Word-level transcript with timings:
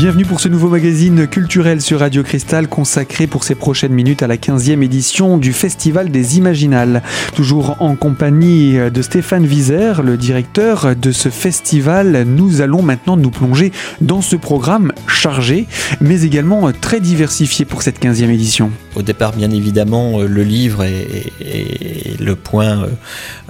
Bienvenue 0.00 0.24
pour 0.24 0.40
ce 0.40 0.48
nouveau 0.48 0.70
magazine 0.70 1.26
culturel 1.26 1.82
sur 1.82 2.00
Radio 2.00 2.22
Cristal 2.22 2.68
consacré 2.68 3.26
pour 3.26 3.44
ces 3.44 3.54
prochaines 3.54 3.92
minutes 3.92 4.22
à 4.22 4.26
la 4.26 4.38
15e 4.38 4.82
édition 4.82 5.36
du 5.36 5.52
Festival 5.52 6.10
des 6.10 6.38
Imaginales. 6.38 7.02
Toujours 7.34 7.76
en 7.80 7.96
compagnie 7.96 8.78
de 8.78 9.02
Stéphane 9.02 9.44
Vizer, 9.44 10.02
le 10.02 10.16
directeur 10.16 10.96
de 10.96 11.12
ce 11.12 11.28
festival, 11.28 12.24
nous 12.26 12.62
allons 12.62 12.80
maintenant 12.80 13.18
nous 13.18 13.30
plonger 13.30 13.72
dans 14.00 14.22
ce 14.22 14.36
programme 14.36 14.94
chargé 15.06 15.66
mais 16.00 16.22
également 16.22 16.72
très 16.72 17.00
diversifié 17.00 17.66
pour 17.66 17.82
cette 17.82 18.02
15e 18.02 18.30
édition. 18.30 18.70
Au 18.96 19.02
départ, 19.02 19.32
bien 19.32 19.50
évidemment, 19.50 20.22
le 20.22 20.42
livre 20.42 20.82
est, 20.82 22.18
le 22.18 22.36
point 22.36 22.84
euh, 22.84 22.86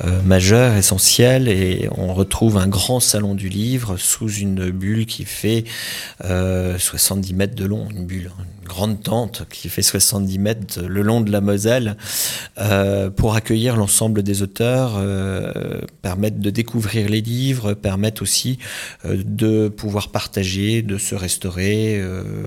euh, 0.04 0.20
majeur, 0.24 0.74
essentiel 0.74 1.46
et 1.46 1.88
on 1.96 2.12
retrouve 2.12 2.56
un 2.56 2.66
grand 2.66 2.98
salon 2.98 3.36
du 3.36 3.48
livre 3.48 3.96
sous 3.98 4.28
une 4.28 4.70
bulle 4.70 5.06
qui 5.06 5.24
fait 5.24 5.64
70 6.20 6.39
euh, 6.40 7.34
mètres 7.34 7.54
de 7.54 7.64
long, 7.64 7.88
une 7.90 8.06
bulle, 8.06 8.30
une 8.62 8.68
grande 8.68 9.02
tente 9.02 9.46
qui 9.50 9.68
fait 9.68 9.82
70 9.82 10.38
mètres 10.38 10.80
le 10.82 11.02
long 11.02 11.20
de 11.20 11.30
la 11.30 11.40
Moselle, 11.40 11.96
euh, 12.58 13.10
pour 13.10 13.34
accueillir 13.34 13.76
l'ensemble 13.76 14.22
des 14.22 14.42
auteurs, 14.42 14.94
euh, 14.96 15.80
permettre 16.02 16.38
de 16.38 16.50
découvrir 16.50 17.08
les 17.08 17.20
livres, 17.20 17.74
permettre 17.74 18.22
aussi 18.22 18.58
de 19.04 19.68
pouvoir 19.68 20.08
partager, 20.08 20.82
de 20.82 20.98
se 20.98 21.14
restaurer. 21.14 22.02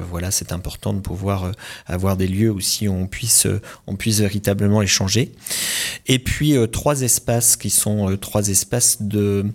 voilà, 0.10 0.32
c'est 0.32 0.52
important 0.52 0.94
de 0.94 1.00
pouvoir 1.00 1.52
avoir 1.86 2.18
des 2.18 2.28
lieux 2.28 2.52
où 2.52 2.60
on 2.90 3.08
puisse, 3.08 3.48
on 3.88 3.96
puisse 3.96 4.20
véritablement 4.20 4.82
échanger. 4.82 5.32
Et 6.08 6.20
puis 6.20 6.56
trois 6.72 7.02
espaces 7.02 7.56
qui 7.56 7.70
sont 7.70 8.18
trois 8.18 8.50
espaces 8.50 9.02
de 9.02 9.46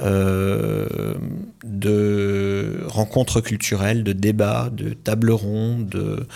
euh, 0.00 1.14
de 1.64 2.80
rencontres 2.86 3.40
culturelles, 3.40 4.04
de 4.04 4.12
débats, 4.12 4.70
de 4.72 4.90
tables 4.90 5.30
rondes, 5.30 6.26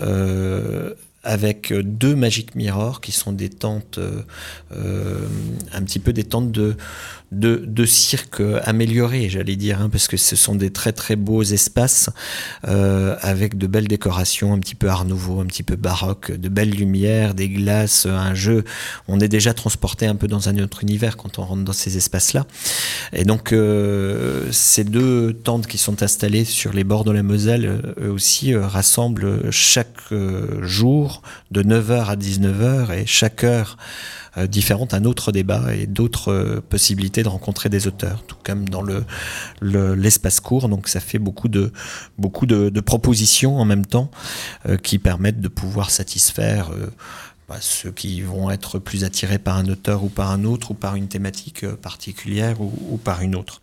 euh, 0.00 0.94
avec 1.22 1.72
deux 1.72 2.14
Magic 2.14 2.54
Mirror 2.54 3.00
qui 3.00 3.12
sont 3.12 3.32
des 3.32 3.50
tentes, 3.50 3.98
euh, 3.98 5.26
un 5.72 5.82
petit 5.82 5.98
peu 5.98 6.12
des 6.12 6.24
tentes 6.24 6.50
de, 6.50 6.76
de, 7.32 7.84
cirque 7.84 8.42
amélioré, 8.64 9.28
j'allais 9.28 9.56
dire, 9.56 9.80
hein, 9.80 9.88
parce 9.90 10.08
que 10.08 10.16
ce 10.16 10.34
sont 10.34 10.54
des 10.54 10.70
très 10.70 10.92
très 10.92 11.16
beaux 11.16 11.42
espaces 11.42 12.10
euh, 12.66 13.16
avec 13.20 13.58
de 13.58 13.66
belles 13.66 13.88
décorations, 13.88 14.52
un 14.52 14.58
petit 14.58 14.74
peu 14.74 14.88
art 14.88 15.04
nouveau, 15.04 15.40
un 15.40 15.46
petit 15.46 15.62
peu 15.62 15.76
baroque, 15.76 16.32
de 16.32 16.48
belles 16.48 16.70
lumières, 16.70 17.34
des 17.34 17.48
glaces, 17.48 18.06
un 18.06 18.34
jeu. 18.34 18.64
On 19.08 19.20
est 19.20 19.28
déjà 19.28 19.54
transporté 19.54 20.06
un 20.06 20.16
peu 20.16 20.26
dans 20.26 20.48
un 20.48 20.58
autre 20.58 20.82
univers 20.82 21.16
quand 21.16 21.38
on 21.38 21.44
rentre 21.44 21.64
dans 21.64 21.72
ces 21.72 21.96
espaces-là. 21.96 22.46
Et 23.12 23.24
donc 23.24 23.52
euh, 23.52 24.48
ces 24.50 24.84
deux 24.84 25.32
tentes 25.32 25.66
qui 25.66 25.78
sont 25.78 26.02
installées 26.02 26.44
sur 26.44 26.72
les 26.72 26.84
bords 26.84 27.04
de 27.04 27.12
la 27.12 27.22
Moselle, 27.22 27.66
euh, 27.66 28.06
eux 28.06 28.10
aussi 28.10 28.54
euh, 28.54 28.66
rassemblent 28.66 29.50
chaque 29.50 29.88
euh, 30.12 30.60
de 31.50 31.62
9h 31.62 32.06
à 32.06 32.16
19h 32.16 32.92
et 32.92 33.06
chaque 33.06 33.44
heure 33.44 33.76
euh, 34.38 34.46
différente, 34.46 34.94
un 34.94 35.04
autre 35.06 35.32
débat 35.32 35.74
et 35.74 35.86
d'autres 35.86 36.30
euh, 36.30 36.60
possibilités 36.60 37.24
de 37.24 37.28
rencontrer 37.28 37.68
des 37.68 37.88
auteurs, 37.88 38.22
tout 38.22 38.36
comme 38.44 38.68
dans 38.68 38.82
le 38.82 39.04
l'espace 39.60 40.38
court. 40.38 40.68
Donc 40.68 40.86
ça 40.86 41.00
fait 41.00 41.18
beaucoup 41.18 41.48
de 41.48 41.72
beaucoup 42.16 42.46
de, 42.46 42.80
propositions 42.80 43.58
en 43.58 43.64
même 43.64 43.86
temps 43.86 44.10
euh, 44.68 44.76
qui 44.76 45.00
permettent 45.00 45.40
de 45.40 45.48
pouvoir 45.48 45.90
satisfaire 45.90 46.70
bah, 47.48 47.56
ceux 47.60 47.90
qui 47.90 48.22
vont 48.22 48.50
être 48.50 48.78
plus 48.78 49.02
attirés 49.02 49.40
par 49.40 49.56
un 49.56 49.66
auteur 49.66 50.04
ou 50.04 50.08
par 50.08 50.30
un 50.30 50.44
autre 50.44 50.70
ou 50.70 50.74
par 50.74 50.94
une 50.94 51.08
thématique 51.08 51.66
particulière 51.76 52.60
ou, 52.60 52.72
ou 52.90 52.96
par 52.98 53.22
une 53.22 53.34
autre. 53.34 53.60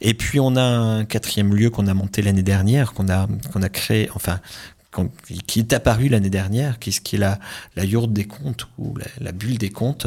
Et 0.00 0.14
puis 0.14 0.38
on 0.38 0.54
a 0.54 0.62
un 0.62 1.04
quatrième 1.04 1.54
lieu 1.54 1.70
qu'on 1.70 1.88
a 1.88 1.94
monté 1.94 2.22
l'année 2.22 2.44
dernière, 2.44 2.92
qu'on 2.92 3.08
a 3.08 3.26
qu'on 3.52 3.62
a 3.62 3.68
créé, 3.68 4.08
enfin 4.14 4.38
qui 5.46 5.60
est 5.60 5.72
apparu 5.72 6.08
l'année 6.08 6.30
dernière, 6.30 6.78
qui, 6.78 6.90
qui 6.90 7.16
est 7.16 7.18
la, 7.18 7.38
la 7.76 7.84
yourte 7.84 8.12
des 8.12 8.24
contes 8.24 8.68
ou 8.78 8.94
la, 9.20 9.32
bulle 9.32 9.58
des 9.58 9.70
contes, 9.70 10.06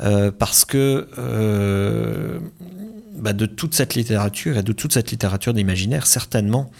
euh, 0.00 0.30
parce 0.30 0.64
que 0.64 1.08
euh, 1.18 2.38
bah, 3.22 3.32
de 3.32 3.46
toute 3.46 3.74
cette 3.74 3.94
littérature 3.94 4.58
et 4.58 4.62
de 4.62 4.72
toute 4.72 4.92
cette 4.92 5.10
littérature 5.10 5.54
d'imaginaire, 5.54 6.06
certainement, 6.06 6.70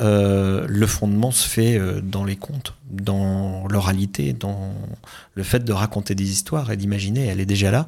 euh, 0.00 0.66
le 0.68 0.86
fondement 0.86 1.30
se 1.30 1.48
fait 1.48 1.78
euh, 1.78 2.00
dans 2.02 2.24
les 2.24 2.36
contes, 2.36 2.74
dans 2.90 3.66
l'oralité, 3.68 4.32
dans 4.32 4.74
le 5.40 5.44
fait 5.44 5.64
de 5.64 5.72
raconter 5.72 6.14
des 6.14 6.30
histoires 6.30 6.70
et 6.70 6.76
d'imaginer, 6.76 7.24
elle 7.26 7.40
est 7.40 7.46
déjà 7.46 7.70
là. 7.70 7.86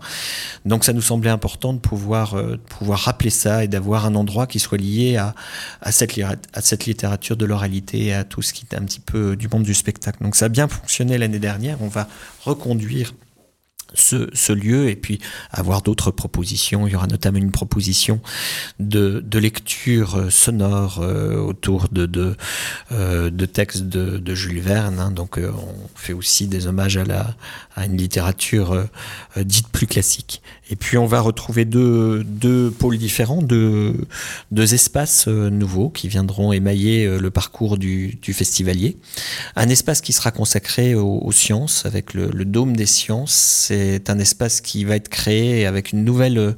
Donc 0.64 0.84
ça 0.84 0.94
nous 0.94 1.02
semblait 1.02 1.28
important 1.28 1.74
de 1.74 1.78
pouvoir, 1.78 2.34
euh, 2.34 2.58
pouvoir 2.78 2.98
rappeler 3.00 3.28
ça 3.28 3.62
et 3.62 3.68
d'avoir 3.68 4.06
un 4.06 4.14
endroit 4.14 4.46
qui 4.46 4.58
soit 4.58 4.78
lié 4.78 5.18
à, 5.18 5.34
à, 5.82 5.92
cette, 5.92 6.18
à 6.18 6.60
cette 6.62 6.86
littérature 6.86 7.36
de 7.36 7.44
l'oralité 7.44 8.06
et 8.06 8.14
à 8.14 8.24
tout 8.24 8.40
ce 8.40 8.54
qui 8.54 8.64
est 8.70 8.74
un 8.74 8.84
petit 8.84 9.00
peu 9.00 9.36
du 9.36 9.48
monde 9.48 9.64
du 9.64 9.74
spectacle. 9.74 10.22
Donc 10.22 10.34
ça 10.34 10.46
a 10.46 10.48
bien 10.48 10.66
fonctionné 10.66 11.18
l'année 11.18 11.38
dernière, 11.38 11.76
on 11.82 11.88
va 11.88 12.08
reconduire 12.46 13.12
ce, 13.94 14.52
lieu 14.52 14.88
et 14.88 14.96
puis 14.96 15.18
avoir 15.50 15.82
d'autres 15.82 16.10
propositions. 16.10 16.86
Il 16.86 16.92
y 16.92 16.96
aura 16.96 17.06
notamment 17.06 17.38
une 17.38 17.50
proposition 17.50 18.20
de, 18.78 19.22
de 19.26 19.38
lecture 19.38 20.16
euh, 20.16 20.30
sonore 20.30 21.00
euh, 21.00 21.38
autour 21.38 21.88
de, 21.90 22.36
euh, 22.92 23.30
de 23.30 23.46
textes 23.46 23.84
de, 23.84 24.18
de, 24.18 24.34
Jules 24.34 24.60
Verne. 24.60 24.98
Hein. 24.98 25.10
Donc 25.10 25.38
on 25.38 25.88
fait 25.94 26.12
aussi 26.12 26.46
des 26.46 26.66
hommages 26.66 26.96
à, 26.96 27.04
la, 27.04 27.34
à 27.76 27.86
une 27.86 27.96
littérature 27.96 28.86
dite 29.36 29.68
plus 29.68 29.86
classique. 29.86 30.42
Et 30.70 30.76
puis 30.76 30.96
on 30.98 31.06
va 31.06 31.20
retrouver 31.20 31.64
deux, 31.64 32.24
deux 32.24 32.70
pôles 32.70 32.98
différents, 32.98 33.42
deux, 33.42 33.94
deux 34.50 34.74
espaces 34.74 35.28
nouveaux 35.28 35.90
qui 35.90 36.08
viendront 36.08 36.52
émailler 36.52 37.18
le 37.18 37.30
parcours 37.30 37.78
du, 37.78 38.18
du 38.22 38.32
festivalier. 38.32 38.96
Un 39.56 39.68
espace 39.68 40.00
qui 40.00 40.12
sera 40.12 40.30
consacré 40.30 40.94
aux, 40.94 41.32
sciences 41.32 41.86
avec 41.86 42.14
le, 42.14 42.44
dôme 42.44 42.76
des 42.76 42.86
sciences 42.86 43.68
un 44.08 44.18
espace 44.18 44.60
qui 44.60 44.84
va 44.84 44.96
être 44.96 45.08
créé 45.08 45.66
avec 45.66 45.92
une 45.92 46.04
nouvelle, 46.04 46.54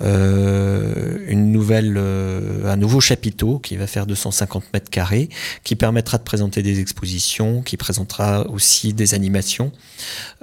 euh, 0.00 1.18
une 1.26 1.52
nouvelle, 1.52 1.96
euh, 1.96 2.70
un 2.70 2.76
nouveau 2.76 3.00
chapiteau 3.00 3.58
qui 3.58 3.76
va 3.76 3.86
faire 3.86 4.06
250 4.06 4.64
mètres 4.72 4.90
carrés, 4.90 5.28
qui 5.64 5.76
permettra 5.76 6.18
de 6.18 6.22
présenter 6.22 6.62
des 6.62 6.80
expositions, 6.80 7.62
qui 7.62 7.76
présentera 7.76 8.46
aussi 8.48 8.92
des 8.92 9.14
animations 9.14 9.72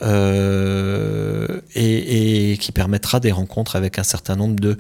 euh, 0.02 1.62
et 1.76 2.58
qui 2.60 2.72
permettra 2.72 3.20
des 3.20 3.32
rencontres 3.32 3.76
avec 3.76 4.00
un 4.00 4.04
certain 4.04 4.36
nombre 4.36 4.60
de 4.60 4.78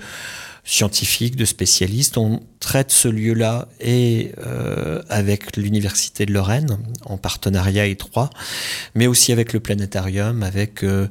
scientifiques, 0.65 1.35
de 1.35 1.45
spécialistes. 1.45 2.17
On 2.17 2.41
traite 2.59 2.91
ce 2.91 3.07
lieu-là 3.07 3.67
et 3.79 4.31
euh, 4.39 5.03
avec 5.09 5.55
l'Université 5.55 6.25
de 6.25 6.33
Lorraine 6.33 6.79
en 7.05 7.17
partenariat 7.17 7.85
étroit, 7.85 8.31
mais 8.95 9.05
aussi 9.05 9.31
avec 9.31 9.53
le 9.53 9.59
planétarium, 9.59 10.41
avec 10.41 10.83
euh, 10.83 11.07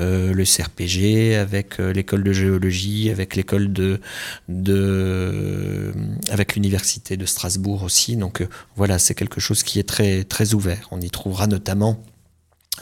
euh, 0.00 0.34
le 0.34 0.44
CRPG, 0.44 1.36
avec 1.36 1.78
l'école 1.78 2.24
de 2.24 2.32
géologie, 2.32 3.08
avec 3.10 3.36
l'école 3.36 3.72
de, 3.72 4.00
de 4.48 5.94
avec 6.30 6.56
l'Université 6.56 7.16
de 7.16 7.24
Strasbourg 7.24 7.84
aussi. 7.84 8.16
Donc 8.16 8.44
voilà, 8.74 8.98
c'est 8.98 9.14
quelque 9.14 9.40
chose 9.40 9.62
qui 9.62 9.78
est 9.78 9.88
très 9.88 10.24
très 10.24 10.54
ouvert. 10.54 10.88
On 10.90 11.00
y 11.00 11.10
trouvera 11.10 11.46
notamment 11.46 12.02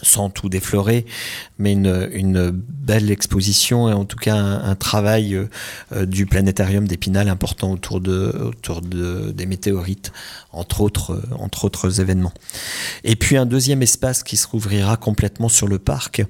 sans 0.03 0.31
tout 0.31 0.49
déflorer, 0.49 1.07
mais 1.59 1.73
une, 1.73 2.51
belle 2.85 3.11
exposition 3.11 3.89
et 3.89 3.95
en 3.95 4.05
tout 4.05 4.19
cas 4.19 4.37
un, 4.37 4.75
travail 4.75 5.35
euh, 5.35 6.05
du 6.05 6.27
planétarium 6.27 6.87
d'Épinal 6.87 7.31
important 7.31 7.73
autour, 7.73 8.01
de, 8.01 8.31
autour 8.49 8.83
de, 8.83 9.33
des 9.33 9.47
météorites, 9.47 10.13
entre 10.53 10.83
autres, 10.83 11.13
euh, 11.13 11.35
entre 11.39 11.65
autres 11.65 12.01
événements. 12.01 12.35
Et 13.03 13.17
puis 13.17 13.39
un 13.39 13.47
deuxième 13.47 13.81
espace 13.81 14.23
qui 14.23 14.37
se 14.37 14.47
rouvrira 14.47 14.99
complètement 14.99 15.49
sur 15.49 15.67
le 15.67 15.79
parc, 15.79 16.25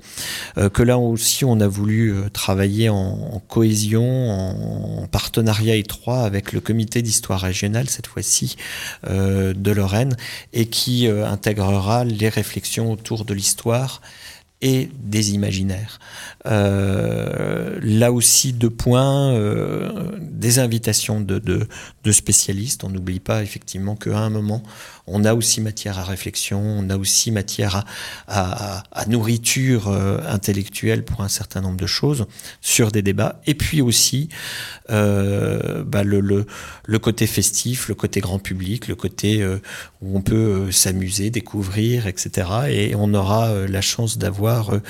euh, 0.59 0.69
que 0.69 0.83
là 0.83 0.99
aussi 0.99 1.45
on 1.45 1.61
a 1.61 1.67
voulu 1.67 2.13
euh, 2.13 2.29
travailler 2.29 2.89
en, 2.89 3.43
cohésion, 3.49 4.05
en, 4.05 5.03
en, 5.03 5.07
partenariat 5.07 5.77
étroit 5.77 6.23
avec 6.23 6.53
le 6.53 6.61
comité 6.61 7.03
d'histoire 7.03 7.41
régionale, 7.41 7.89
cette 7.89 8.07
fois-ci 8.07 8.57
euh, 9.07 9.53
de 9.55 9.71
Lorraine, 9.71 10.17
et 10.53 10.67
qui 10.67 11.07
intégrera 11.07 12.05
les 12.05 12.29
réflexions 12.29 12.91
autour 12.93 13.25
de 13.25 13.35
l'histoire 13.35 13.54
et 14.65 14.89
des 14.99 15.35
imaginaires. 15.35 15.99
Euh, 16.47 17.79
là 17.83 18.13
aussi, 18.13 18.53
deux 18.53 18.71
points, 18.71 19.35
euh, 19.35 20.19
des 20.21 20.59
invitations 20.59 21.21
de, 21.21 21.69
de 22.05 22.13
spécialistes. 22.13 22.85
On 22.85 22.91
n'oublie 22.91 23.21
pas 23.21 23.43
effectivement 23.43 23.97
qu'à 23.97 24.19
un 24.19 24.31
moment, 24.31 24.63
on 25.07 25.25
a 25.25 25.35
aussi 25.35 25.61
matière 25.61 25.99
à 25.99 26.05
réflexion, 26.05 26.61
on 26.61 26.89
a 26.89 26.97
aussi 26.97 27.31
matière 27.31 27.85
à, 28.29 28.83
nourriture 29.07 29.89
euh, 29.89 30.19
intellectuelle 30.27 31.05
pour 31.05 31.21
un 31.21 31.29
certain 31.29 31.61
nombre 31.61 31.77
de 31.77 31.87
choses 31.87 32.27
sur 32.61 32.91
des 32.91 33.03
débats. 33.03 33.41
Et 33.47 33.55
puis 33.55 33.83
aussi 33.83 34.29
euh, 34.91 35.83
bah 35.85 36.05
le, 36.05 36.47
côté 36.99 37.27
festif, 37.27 37.89
le 37.89 37.95
côté 37.95 38.21
grand 38.21 38.39
public, 38.39 38.89
le 38.89 38.95
côté 38.95 39.43
euh, 39.43 39.59
où 40.01 40.17
on 40.17 40.23
peut 40.23 40.71
s'amuser, 40.71 41.31
découvrir, 41.31 42.07
etc. 42.07 42.49
Et 42.69 42.95
on 42.95 43.13
aura 43.15 43.67
la 43.67 43.81
chance 43.81 44.19
d'avoir 44.19 44.35
avoir 44.35 44.81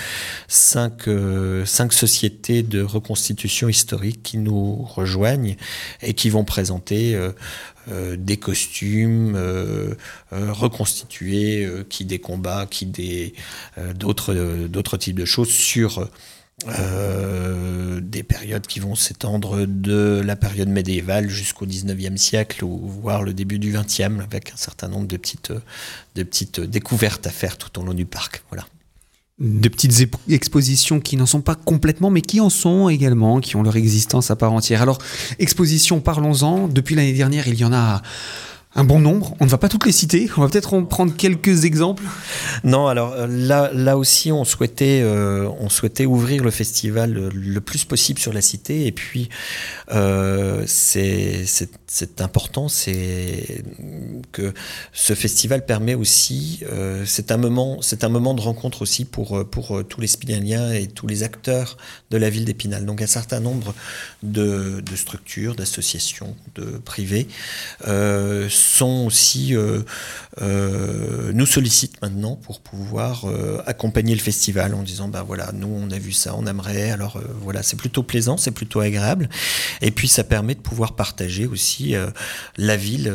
cinq, 0.49 1.08
cinq 1.67 1.93
sociétés 1.93 2.62
de 2.62 2.81
reconstitution 2.81 3.69
historique 3.69 4.22
qui 4.22 4.38
nous 4.38 4.82
rejoignent 4.82 5.56
et 6.00 6.14
qui 6.14 6.31
vont 6.31 6.44
présenter 6.44 7.03
des 8.16 8.36
costumes 8.36 9.36
reconstitués, 10.30 11.68
qui 11.88 12.04
des 12.04 12.18
combats, 12.18 12.66
qui 12.70 12.86
des 12.86 13.34
d'autres 13.94 14.96
types 14.96 15.18
de 15.18 15.24
choses 15.24 15.50
sur 15.50 16.08
euh, 16.68 18.00
des 18.00 18.22
périodes 18.22 18.66
qui 18.66 18.78
vont 18.78 18.94
s'étendre 18.94 19.66
de 19.66 20.22
la 20.24 20.36
période 20.36 20.68
médiévale 20.68 21.28
jusqu'au 21.28 21.66
19e 21.66 22.16
siècle, 22.16 22.64
ou 22.64 22.88
voire 22.88 23.22
le 23.22 23.34
début 23.34 23.58
du 23.58 23.72
20e, 23.72 24.20
avec 24.20 24.52
un 24.52 24.56
certain 24.56 24.88
nombre 24.88 25.06
de 25.06 25.16
petites, 25.16 25.52
de 26.14 26.22
petites 26.22 26.60
découvertes 26.60 27.26
à 27.26 27.30
faire 27.30 27.58
tout 27.58 27.80
au 27.80 27.84
long 27.84 27.92
du 27.92 28.06
parc. 28.06 28.44
Voilà. 28.50 28.66
De 29.40 29.69
petites 29.69 30.08
expositions 30.28 31.00
qui 31.00 31.16
n'en 31.16 31.26
sont 31.26 31.40
pas 31.40 31.56
complètement, 31.56 32.08
mais 32.08 32.20
qui 32.20 32.40
en 32.40 32.50
sont 32.50 32.88
également, 32.88 33.40
qui 33.40 33.56
ont 33.56 33.64
leur 33.64 33.75
existence 33.75 34.31
à 34.31 34.36
part 34.36 34.52
entière. 34.52 34.81
Alors, 34.81 34.98
exposition, 35.40 36.00
parlons-en. 36.00 36.69
Depuis 36.69 36.94
l'année 36.94 37.14
dernière, 37.14 37.48
il 37.48 37.58
y 37.58 37.64
en 37.64 37.72
a 37.72 38.00
un 38.76 38.84
bon 38.84 38.98
nombre. 38.98 39.34
On 39.40 39.44
ne 39.44 39.50
va 39.50 39.58
pas 39.58 39.68
toutes 39.68 39.86
les 39.86 39.92
citer. 39.92 40.28
On 40.36 40.40
va 40.40 40.48
peut-être 40.48 40.74
en 40.74 40.84
prendre 40.84 41.14
quelques 41.16 41.64
exemples. 41.64 42.02
Non, 42.64 42.88
alors 42.88 43.12
euh, 43.12 43.26
là, 43.28 43.70
là 43.72 43.96
aussi, 43.96 44.32
on 44.32 44.44
souhaitait, 44.44 45.00
euh, 45.02 45.48
on 45.60 45.68
souhaitait 45.68 46.06
ouvrir 46.06 46.42
le 46.42 46.50
festival 46.50 47.30
le, 47.32 47.60
plus 47.60 47.84
possible 47.84 48.18
sur 48.18 48.32
la 48.32 48.40
cité. 48.40 48.86
Et 48.86 48.92
puis, 48.92 49.28
euh, 49.92 50.64
c'est 50.66 52.20
important, 52.20 52.68
c'est 52.68 53.64
que 54.32 54.52
ce 54.92 55.14
festival 55.14 55.64
permet 55.64 55.94
aussi, 55.94 56.60
euh, 56.70 57.04
c'est 57.06 57.30
un 57.30 57.36
moment, 57.36 57.78
c'est 57.80 58.04
un 58.04 58.08
moment 58.08 58.34
de 58.34 58.40
rencontre 58.40 58.82
aussi 58.82 59.04
pour 59.04 59.44
pour 59.50 59.82
tous 59.88 60.00
les 60.00 60.06
Spinaliens 60.06 60.72
et 60.72 60.86
tous 60.86 61.06
les 61.06 61.22
acteurs 61.22 61.76
de 62.10 62.16
la 62.16 62.30
ville 62.30 62.44
d'Épinal. 62.44 62.84
Donc, 62.86 63.02
un 63.02 63.06
certain 63.06 63.40
nombre 63.40 63.74
de, 64.22 64.82
structures, 64.94 65.54
d'associations, 65.54 66.34
de 66.54 66.64
privés. 66.78 67.28
Euh, 67.86 68.48
sont 68.64 69.05
aussi 69.06 69.55
euh, 69.55 69.82
euh, 70.40 71.32
nous 71.32 71.46
sollicitent 71.46 72.00
maintenant 72.02 72.37
pour 72.37 72.61
pouvoir 72.61 73.25
euh, 73.26 73.62
accompagner 73.66 74.14
le 74.14 74.20
festival 74.20 74.75
en 74.75 74.82
disant 74.82 75.08
bah 75.08 75.22
voilà 75.26 75.52
nous 75.52 75.69
on 75.69 75.90
a 75.90 75.99
vu 75.99 76.12
ça 76.12 76.34
on 76.37 76.46
aimerait 76.46 76.90
alors 76.90 77.20
voilà 77.40 77.62
c'est 77.62 77.76
plutôt 77.76 78.02
plaisant 78.02 78.37
c'est 78.37 78.50
plutôt 78.50 78.81
agréable. 78.81 79.28
Et 79.81 79.90
puis 79.90 80.08
ça 80.08 80.25
permet 80.25 80.55
de 80.55 80.61
pouvoir 80.61 80.94
partager 80.94 81.46
aussi 81.46 81.94
la 82.56 82.76
ville 82.76 83.12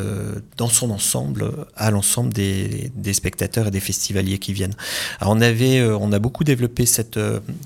dans 0.56 0.68
son 0.68 0.90
ensemble 0.90 1.50
à 1.76 1.90
l'ensemble 1.90 2.32
des, 2.32 2.90
des, 2.94 3.12
spectateurs 3.12 3.68
et 3.68 3.70
des 3.70 3.80
festivaliers 3.80 4.38
qui 4.38 4.52
viennent. 4.52 4.74
Alors 5.20 5.32
on 5.34 5.40
avait 5.40 5.82
on 5.82 6.12
a 6.12 6.18
beaucoup 6.18 6.44
développé 6.44 6.86
cette 6.86 7.18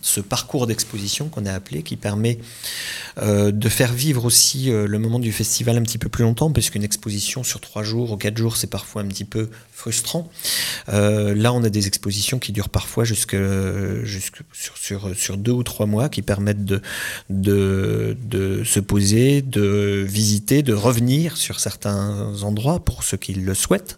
ce 0.03 0.21
parcours 0.21 0.67
d'exposition 0.67 1.29
qu'on 1.29 1.47
a 1.47 1.53
appelé 1.53 1.83
qui 1.83 1.97
permet 1.97 2.39
de 3.21 3.69
faire 3.69 3.93
vivre 3.93 4.25
aussi 4.25 4.71
le 4.71 4.99
moment 4.99 5.19
du 5.19 5.33
festival 5.33 5.77
un 5.77 5.83
petit 5.83 5.99
peu 5.99 6.09
plus 6.09 6.25
longtemps 6.25 6.51
parce 6.51 6.71
qu'une 6.71 6.85
exposition 6.85 7.45
sur 7.45 7.61
trois 7.61 7.74
jours 7.83 8.13
ou 8.13 8.17
quatre 8.17 8.39
jours, 8.39 8.57
c'est 8.57 8.69
parfois 8.69 9.03
un 9.03 9.07
petit 9.07 9.25
peu 9.25 9.49
frustrant. 9.73 10.31
Euh, 10.89 11.35
là, 11.35 11.53
on 11.53 11.65
a 11.65 11.69
des 11.69 11.87
expositions 11.87 12.39
qui 12.39 12.53
durent 12.53 12.69
parfois 12.69 13.05
jusque, 13.05 13.37
jusque 14.05 14.39
sur, 14.53 14.77
sur, 14.77 15.17
sur, 15.17 15.37
deux 15.37 15.53
ou 15.53 15.63
trois 15.63 15.87
mois, 15.87 16.09
qui 16.09 16.23
permettent 16.23 16.65
de, 16.65 16.81
de, 17.31 18.17
de, 18.23 18.65
se 18.65 18.81
poser, 18.81 19.43
de 19.43 20.05
visiter, 20.07 20.63
de 20.63 20.73
revenir 20.73 21.37
sur 21.37 21.61
certains 21.61 22.43
endroits 22.43 22.85
pour 22.85 23.03
ceux 23.03 23.17
qui 23.17 23.35
le 23.35 23.55
souhaitent. 23.55 23.97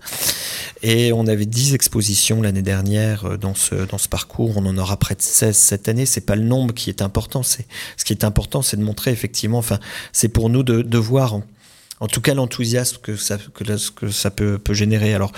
Et 0.82 1.12
on 1.12 1.26
avait 1.26 1.46
dix 1.46 1.74
expositions 1.74 2.42
l'année 2.42 2.62
dernière 2.62 3.24
euh, 3.24 3.36
dans 3.36 3.54
ce, 3.54 3.74
dans 3.74 3.98
ce 3.98 4.08
parcours. 4.08 4.56
On 4.56 4.66
en 4.66 4.76
aura 4.78 4.96
près 4.96 5.14
de 5.14 5.22
16 5.22 5.56
cette 5.56 5.88
année. 5.88 6.06
C'est 6.06 6.20
pas 6.20 6.36
le 6.36 6.42
nombre 6.42 6.74
qui 6.74 6.90
est 6.90 7.02
important. 7.02 7.42
C'est, 7.42 7.66
ce 7.96 8.04
qui 8.04 8.12
est 8.12 8.24
important, 8.24 8.62
c'est 8.62 8.76
de 8.76 8.82
montrer 8.82 9.10
effectivement, 9.10 9.58
enfin, 9.58 9.78
c'est 10.12 10.28
pour 10.28 10.48
nous 10.50 10.62
de, 10.62 10.82
de 10.82 10.98
voir 10.98 11.40
en 12.00 12.08
tout 12.08 12.20
cas 12.20 12.34
l'enthousiasme 12.34 12.98
que 13.02 13.16
ça, 13.16 13.38
que, 13.38 14.10
ça 14.10 14.30
peut, 14.30 14.58
peut 14.58 14.74
générer. 14.74 15.14
Alors, 15.14 15.32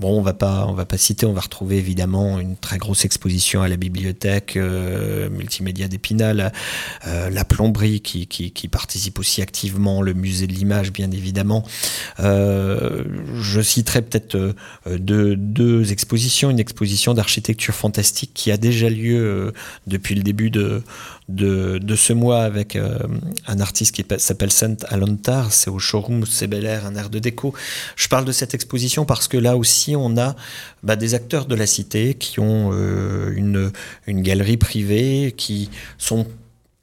Bon, 0.00 0.16
on 0.18 0.22
va 0.22 0.32
pas, 0.32 0.66
va 0.72 0.86
pas 0.86 0.96
citer, 0.96 1.26
on 1.26 1.34
va 1.34 1.42
retrouver 1.42 1.76
évidemment 1.76 2.40
une 2.40 2.56
très 2.56 2.78
grosse 2.78 3.04
exposition 3.04 3.60
à 3.60 3.68
la 3.68 3.76
bibliothèque 3.76 4.56
euh, 4.56 5.28
multimédia 5.28 5.88
d'Épinal, 5.88 6.52
euh, 7.06 7.28
la 7.28 7.44
plomberie 7.44 8.00
qui, 8.00 8.26
qui, 8.26 8.68
participe 8.68 9.18
aussi 9.18 9.42
activement, 9.42 10.00
le 10.00 10.14
musée 10.14 10.46
de 10.46 10.54
l'image 10.54 10.90
bien 10.90 11.10
évidemment. 11.10 11.66
Euh, 12.18 13.04
je 13.34 13.60
citerai 13.60 14.00
peut-être 14.00 14.54
deux, 14.86 15.92
expositions, 15.92 16.48
une 16.48 16.60
exposition 16.60 17.12
d'architecture 17.12 17.74
fantastique 17.74 18.30
qui 18.32 18.50
a 18.50 18.56
déjà 18.56 18.88
lieu 18.88 19.52
depuis 19.86 20.14
le 20.14 20.22
début 20.22 20.48
de, 20.48 20.82
de, 21.28 21.76
de, 21.76 21.94
ce 21.94 22.14
mois 22.14 22.42
avec 22.44 22.78
un 23.46 23.60
artiste 23.60 23.94
qui 23.94 24.04
s'appelle 24.16 24.50
Saint 24.50 24.76
Alontar, 24.88 25.52
c'est 25.52 25.68
au 25.68 25.78
showroom 25.78 26.24
C'est 26.24 26.46
Bel 26.46 26.64
Air, 26.64 26.86
un 26.86 26.94
air 26.96 27.10
de 27.10 27.18
déco. 27.18 27.52
Je 27.96 28.08
parle 28.08 28.24
de 28.24 28.32
cette 28.32 28.54
exposition 28.54 29.04
parce 29.04 29.28
que 29.28 29.36
là 29.36 29.58
aussi 29.58 29.89
on 29.96 30.16
a 30.16 30.36
bah, 30.82 30.96
des 30.96 31.14
acteurs 31.14 31.46
de 31.46 31.54
la 31.54 31.66
cité 31.66 32.14
qui 32.14 32.40
ont 32.40 32.70
euh, 32.72 33.32
une, 33.34 33.72
une 34.06 34.22
galerie 34.22 34.56
privée, 34.56 35.34
qui 35.36 35.70
sont 35.98 36.26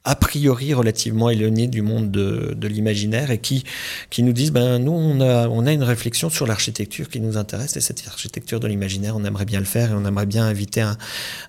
a 0.08 0.14
priori 0.14 0.72
relativement 0.72 1.28
éloignés 1.28 1.66
du 1.66 1.82
monde 1.82 2.10
de, 2.10 2.54
de 2.56 2.68
l'imaginaire 2.68 3.30
et 3.30 3.38
qui, 3.38 3.64
qui 4.08 4.22
nous 4.22 4.32
disent 4.32 4.52
ben 4.52 4.78
nous 4.78 4.92
on 4.92 5.20
a, 5.20 5.48
on 5.48 5.66
a 5.66 5.72
une 5.72 5.82
réflexion 5.82 6.30
sur 6.30 6.46
l'architecture 6.46 7.10
qui 7.10 7.20
nous 7.20 7.36
intéresse 7.36 7.76
et 7.76 7.82
cette 7.82 8.02
architecture 8.06 8.58
de 8.58 8.66
l'imaginaire 8.66 9.16
on 9.16 9.24
aimerait 9.24 9.44
bien 9.44 9.58
le 9.58 9.66
faire 9.66 9.90
et 9.90 9.94
on 9.94 10.06
aimerait 10.06 10.24
bien 10.24 10.46
inviter 10.46 10.80
un, 10.80 10.96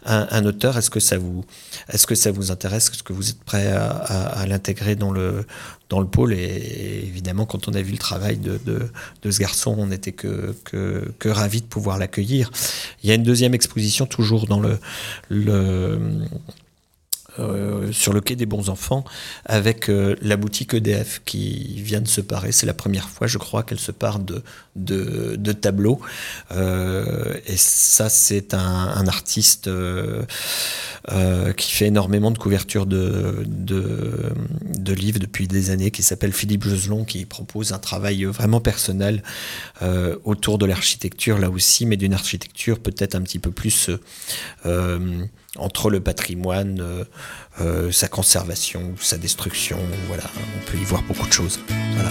un, 0.06 0.46
auteur. 0.46 0.78
Est-ce 0.78 0.90
que 0.90 1.00
ça 1.00 1.18
vous 1.18 1.46
est-ce 1.88 2.06
que 2.06 2.16
ça 2.16 2.32
vous 2.32 2.52
intéresse? 2.52 2.90
Est-ce 2.90 3.04
que 3.04 3.14
vous 3.14 3.30
êtes 3.30 3.42
prêt 3.44 3.68
à 3.72 4.46
l'intégrer 4.46 4.98
dans 4.98 5.12
le 5.12 5.46
dans 5.90 6.00
le 6.00 6.08
pôle. 6.08 6.34
Et, 6.34 7.04
évidemment 7.04 7.46
quand 7.46 7.68
on 7.68 7.74
a 7.74 7.82
vu 7.82 7.92
le 7.92 7.98
travail 7.98 8.38
de, 8.38 8.60
ce 9.30 9.40
garçon 9.40 9.76
on 9.78 9.88
n'était 9.88 10.12
que, 10.12 10.56
ravis 11.26 11.62
de 11.62 11.68
pouvoir 11.68 11.98
l'accueillir. 11.98 12.52
Il 13.04 13.10
y 13.10 13.12
a 13.12 13.16
une 13.16 13.24
deuxième 13.24 13.54
exposition 13.54 14.06
toujours 14.06 14.48
dans 14.48 14.60
le 14.60 14.80
euh, 17.40 17.92
sur 17.92 18.14
le 18.14 18.22
quai 18.22 18.36
des 18.36 18.46
bons 18.46 18.70
enfants 18.70 19.04
avec 19.46 19.90
euh, 19.90 20.16
la 20.22 20.36
boutique 20.36 20.74
EDF 20.74 21.22
qui 21.26 21.82
vient 21.82 22.02
de 22.02 22.08
se 22.08 22.22
parer. 22.22 22.52
C'est 22.52 22.66
la 22.66 22.74
première 22.74 23.10
fois, 23.10 23.28
je 23.28 23.38
crois, 23.38 23.64
qu'elle 23.64 23.80
se 23.80 23.92
part 23.92 24.20
de, 24.20 24.44
de, 24.76 25.52
tableaux. 25.54 26.00
Euh, 26.52 27.36
et 27.48 27.58
ça, 27.58 28.10
c'est 28.10 28.54
un, 28.54 29.08
artiste 29.08 29.70
qui 31.58 31.72
fait 31.72 31.88
énormément 31.88 32.32
de 32.32 32.38
couvertures 32.38 32.86
de, 32.86 33.44
de, 33.48 34.32
de, 34.64 34.94
livres 34.94 35.20
depuis 35.20 35.48
des 35.48 35.70
années, 35.72 35.90
qui 35.90 36.04
s'appelle 36.04 36.34
Philippe 36.34 36.66
Joselon, 36.66 37.06
qui 37.06 37.26
propose 37.26 37.74
un 37.74 37.80
travail 37.80 38.26
vraiment 38.26 38.60
personnel 38.60 39.24
autour 40.24 40.58
de 40.58 40.66
l'architecture, 40.66 41.40
là 41.40 41.50
aussi, 41.50 41.86
mais 41.86 41.98
d'une 41.98 42.14
architecture 42.14 42.80
peut-être 42.80 43.16
un 43.16 43.22
petit 43.22 43.40
peu 43.40 43.52
plus 43.52 43.90
entre 45.58 45.90
le 45.90 46.00
patrimoine, 46.00 46.80
euh, 46.82 47.04
euh, 47.62 47.92
sa 47.92 48.08
conservation, 48.08 48.94
sa 49.00 49.18
destruction. 49.18 49.78
Voilà, 50.08 50.24
on 50.38 50.72
peut 50.72 50.78
y 50.78 50.84
voir 50.84 51.02
beaucoup 51.04 51.28
de 51.28 51.34
choses. 51.34 51.60
Voilà. 51.96 52.10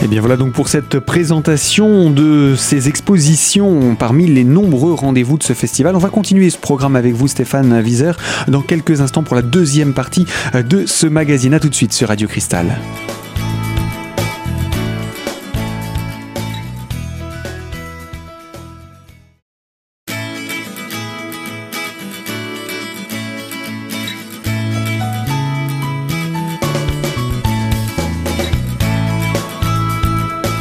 Et 0.00 0.04
eh 0.04 0.08
bien 0.08 0.20
voilà 0.20 0.38
donc 0.38 0.54
pour 0.54 0.68
cette 0.68 0.98
présentation 0.98 2.08
de 2.08 2.54
ces 2.56 2.88
expositions 2.88 3.94
parmi 3.96 4.26
les 4.26 4.44
nombreux 4.44 4.94
rendez-vous 4.94 5.36
de 5.36 5.42
ce 5.42 5.52
festival. 5.52 5.94
On 5.94 5.98
va 5.98 6.08
continuer 6.08 6.48
ce 6.48 6.56
programme 6.56 6.96
avec 6.96 7.12
vous 7.12 7.28
Stéphane 7.28 7.82
Wieser 7.82 8.12
dans 8.48 8.62
quelques 8.62 9.02
instants 9.02 9.22
pour 9.22 9.36
la 9.36 9.42
deuxième 9.42 9.92
partie 9.92 10.24
de 10.54 10.86
ce 10.86 11.06
magazine. 11.06 11.52
A 11.52 11.60
tout 11.60 11.68
de 11.68 11.74
suite 11.74 11.92
sur 11.92 12.08
Radio 12.08 12.28
Cristal. 12.28 12.78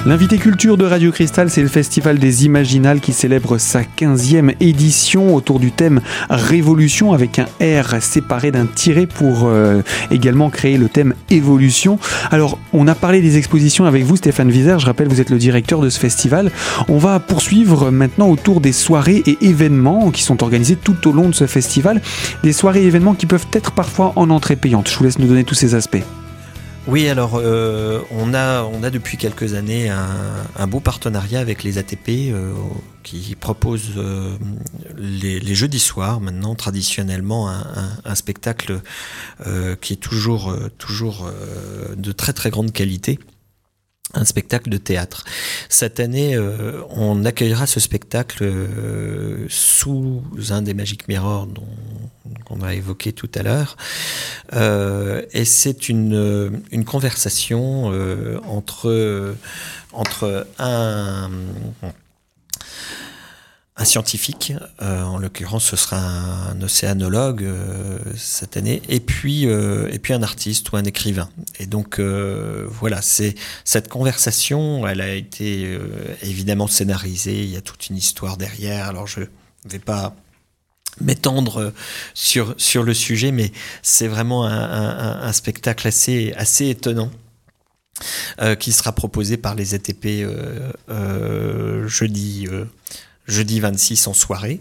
L'invité 0.10 0.40
culture 0.40 0.76
de 0.76 0.86
Radio 0.86 1.12
Cristal, 1.12 1.52
c'est 1.52 1.62
le 1.62 1.68
Festival 1.68 2.18
des 2.18 2.44
Imaginales 2.44 3.00
qui 3.00 3.14
célèbre 3.14 3.60
sa 3.60 3.82
15e 3.84 4.56
édition 4.60 5.36
autour 5.36 5.60
du 5.60 5.72
thème 5.72 6.02
Révolution 6.32 7.14
avec 7.14 7.38
un 7.38 7.46
R 7.62 8.02
séparé 8.02 8.50
d'un 8.50 8.66
tiret 8.66 9.06
pour 9.06 9.44
euh, 9.44 9.84
également 10.10 10.50
créer 10.50 10.80
le 10.80 10.90
thème 10.90 11.14
Évolution. 11.30 12.00
Alors, 12.32 12.58
on 12.74 12.88
a 12.88 12.96
parlé 12.96 13.22
des 13.22 13.38
expositions 13.38 13.86
avec 13.86 14.04
vous, 14.04 14.16
Stéphane 14.16 14.50
Vizer. 14.50 14.80
Je 14.80 14.88
rappelle, 14.88 15.10
vous 15.10 15.22
êtes 15.22 15.30
le 15.30 15.38
directeur 15.38 15.80
de 15.80 15.92
ce 15.92 16.00
festival. 16.00 16.52
On 16.88 16.98
va 16.98 17.20
poursuivre 17.20 17.92
maintenant 17.92 18.30
autour 18.30 18.62
des 18.62 18.72
soirées 18.72 19.22
et 19.28 19.38
événements 19.42 20.10
qui 20.10 20.24
sont 20.24 20.42
organisés 20.42 20.76
tout 20.76 21.08
au 21.08 21.12
long 21.12 21.30
de 21.30 21.36
ce 21.36 21.46
festival. 21.46 22.02
Des 22.42 22.52
soirées 22.52 22.82
et 22.82 22.88
événements 22.88 23.14
qui 23.14 23.28
peuvent 23.28 23.46
être 23.54 23.74
parfois 23.74 24.14
en 24.16 24.32
entrée 24.32 24.56
payante. 24.56 24.90
Je 24.90 24.98
vous 24.98 25.04
laisse 25.04 25.20
nous 25.20 25.28
donner 25.28 25.44
tous 25.44 25.54
ces 25.54 25.76
aspects. 25.76 26.04
Oui, 26.90 27.08
alors 27.08 27.36
on, 27.36 28.34
a, 28.34 28.64
on 28.64 28.82
a 28.82 28.90
depuis 28.90 29.18
quelques 29.18 29.54
années 29.54 29.90
un, 29.90 30.68
beau 30.68 30.80
partenariat 30.80 31.40
avec 31.40 31.64
les 31.64 31.78
ATP 31.78 32.34
qui 33.04 33.36
propose 33.40 33.92
les, 34.98 35.40
les, 35.40 35.56
jeudis 35.56 35.80
soirs 35.80 36.20
maintenant 36.20 36.56
traditionnellement 36.56 37.48
un, 37.48 38.16
spectacle 38.16 38.82
qui 39.82 39.94
est 39.94 40.02
toujours, 40.02 40.56
toujours 40.80 41.32
de 41.96 42.12
très 42.12 42.34
très 42.34 42.50
grande 42.50 42.72
qualité 42.72 43.20
un 44.14 44.26
spectacle 44.26 44.70
de 44.70 44.78
théâtre. 44.78 45.24
Cette 45.70 46.00
année, 46.00 46.36
euh, 46.36 46.82
on 46.90 47.26
accueillera 47.26 47.68
ce 47.68 47.80
spectacle 47.80 48.44
euh, 48.44 49.46
sous 49.50 50.24
un 50.50 50.62
des 50.62 50.74
Magic 50.74 51.08
Mirrors 51.08 51.48
dont 51.48 51.68
qu'on 52.46 52.62
a 52.62 52.74
évoqué 52.74 53.12
tout 53.14 53.30
à 53.36 53.44
l'heure. 53.44 53.78
Euh, 54.54 55.22
et 55.32 55.46
c'est 55.46 55.90
une, 55.90 56.62
conversation 56.86 57.86
entre, 58.48 59.36
entre 59.94 60.48
un 60.58 61.30
un 63.80 63.86
scientifique, 63.86 64.54
euh, 64.82 65.04
en 65.04 65.18
l'occurrence 65.18 65.64
ce 65.64 65.78
sera 65.78 65.98
un, 65.98 66.62
océanologue 66.62 67.44
euh, 67.44 67.98
cette 68.18 68.58
année, 68.58 68.82
et 68.90 69.00
puis 69.00 69.48
euh, 69.48 69.90
et 69.90 70.00
puis 70.00 70.14
un 70.14 70.22
artiste 70.22 70.70
ou 70.72 70.76
un 70.76 70.84
écrivain. 70.84 71.30
Et 71.60 71.66
donc 71.66 72.00
voilà, 72.00 73.02
c'est 73.02 73.36
cette 73.64 73.88
conversation, 73.88 74.86
elle 74.86 75.00
a 75.00 75.14
été 75.14 75.80
évidemment 76.22 76.68
scénarisée, 76.68 77.42
il 77.42 77.50
y 77.50 77.56
a 77.56 77.62
toute 77.62 77.90
une 77.90 77.96
histoire 77.96 78.36
derrière. 78.36 78.90
Alors 78.90 79.08
je 79.08 79.22
vais 79.66 79.80
pas 79.80 80.14
m'étendre 81.00 81.72
sur 82.14 82.56
sur 82.58 82.84
le 82.84 82.94
sujet, 82.94 83.32
mais 83.32 83.54
c'est 83.82 84.08
vraiment 84.08 84.46
un, 84.46 85.22
un, 85.22 85.34
spectacle 85.34 85.88
assez 85.88 86.34
assez 86.36 86.68
étonnant. 86.68 87.12
qui 88.60 88.72
sera 88.74 88.92
proposé 88.92 89.38
par 89.38 89.56
les 89.56 89.74
ATP 89.74 90.26
jeudi 91.88 92.48
jeudi 93.30 93.60
26 93.60 94.08
en 94.08 94.14
soirée. 94.14 94.60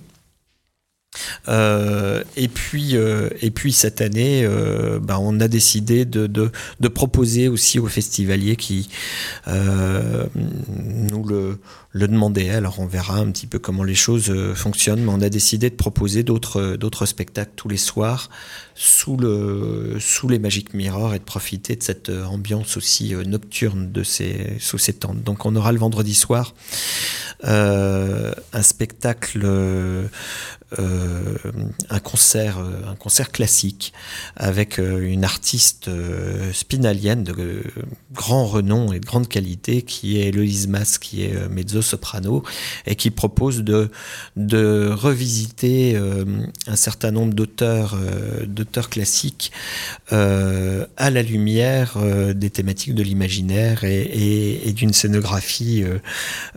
Euh, 1.49 2.23
et 2.37 2.49
puis, 2.49 2.97
euh, 2.97 3.31
et 3.41 3.51
puis 3.51 3.73
cette 3.73 4.01
année, 4.01 4.45
euh, 4.45 4.99
bah, 5.01 5.19
on 5.21 5.41
a 5.41 5.49
décidé 5.49 6.05
de, 6.05 6.27
de, 6.27 6.89
proposer 6.89 7.49
aussi 7.49 7.79
aux 7.79 7.87
festivaliers 7.87 8.57
qui 8.57 8.89
nous 9.47 11.25
le, 11.25 11.59
le 11.91 12.07
demandaient. 12.07 12.51
Alors 12.51 12.81
on 12.81 12.87
verra 12.87 13.17
un 13.17 13.31
petit 13.31 13.47
peu 13.47 13.59
comment 13.59 13.85
les 13.85 13.95
choses 13.95 14.33
fonctionnent, 14.55 15.03
mais 15.03 15.13
on 15.13 15.21
a 15.21 15.29
décidé 15.29 15.71
de 15.71 15.75
proposer 15.75 16.23
d'autres 16.23 16.77
d'autres 16.77 17.07
spectacles 17.07 17.53
tous 17.57 17.69
les 17.69 17.77
soirs 17.77 18.29
sous 18.75 19.17
le 19.17 19.97
sous 19.99 20.29
les 20.29 20.39
Magic 20.39 20.75
Mirror 20.75 21.15
et 21.15 21.19
de 21.19 21.25
profiter 21.25 21.77
de 21.77 21.83
cette 21.83 22.11
ambiance 22.11 22.77
aussi 22.77 23.15
nocturne 23.27 23.91
de 23.91 24.03
sous 24.03 24.79
ces 24.79 24.93
tentes. 24.93 25.23
Donc 25.23 25.47
on 25.47 25.57
aura 25.57 25.73
le 25.73 25.79
vendredi 25.79 26.15
soir 26.15 26.55
euh, 27.45 28.33
un 28.53 28.63
spectacle, 28.63 29.43
euh, 29.45 30.09
un 31.89 32.01
concert, 32.01 32.59
un 32.59 32.97
concert 32.97 33.31
classique 33.31 33.93
avec 34.35 34.81
euh, 34.81 34.99
une 35.09 35.23
artiste 35.23 35.89
spinalienne 36.53 37.23
de 37.23 37.63
grand 38.13 38.45
renom 38.45 38.93
et 38.93 38.99
de 38.99 39.07
grande 39.07 39.29
qualité 39.29 39.83
qui 39.83 40.19
est 40.19 40.29
Eloise 40.29 40.67
Mas, 40.67 40.99
qui 40.99 41.23
est 41.23 41.49
mezzo-soprano 41.79 42.43
et 42.87 42.95
qui 42.97 43.11
propose 43.11 43.63
de, 43.63 43.91
de 44.37 44.91
revisiter 44.91 45.97
un 46.67 46.77
certain 46.77 47.11
nombre 47.11 47.35
d'auteurs, 47.35 47.97
d'auteurs 48.47 48.89
classiques 48.89 49.53
à 50.11 51.11
la 51.11 51.23
lumière 51.23 51.97
des 52.35 52.51
thématiques 52.51 52.95
de 52.95 53.03
l'imaginaire 53.03 53.85
et, 53.85 54.73
d'une 54.73 54.93
scénographie 54.93 55.85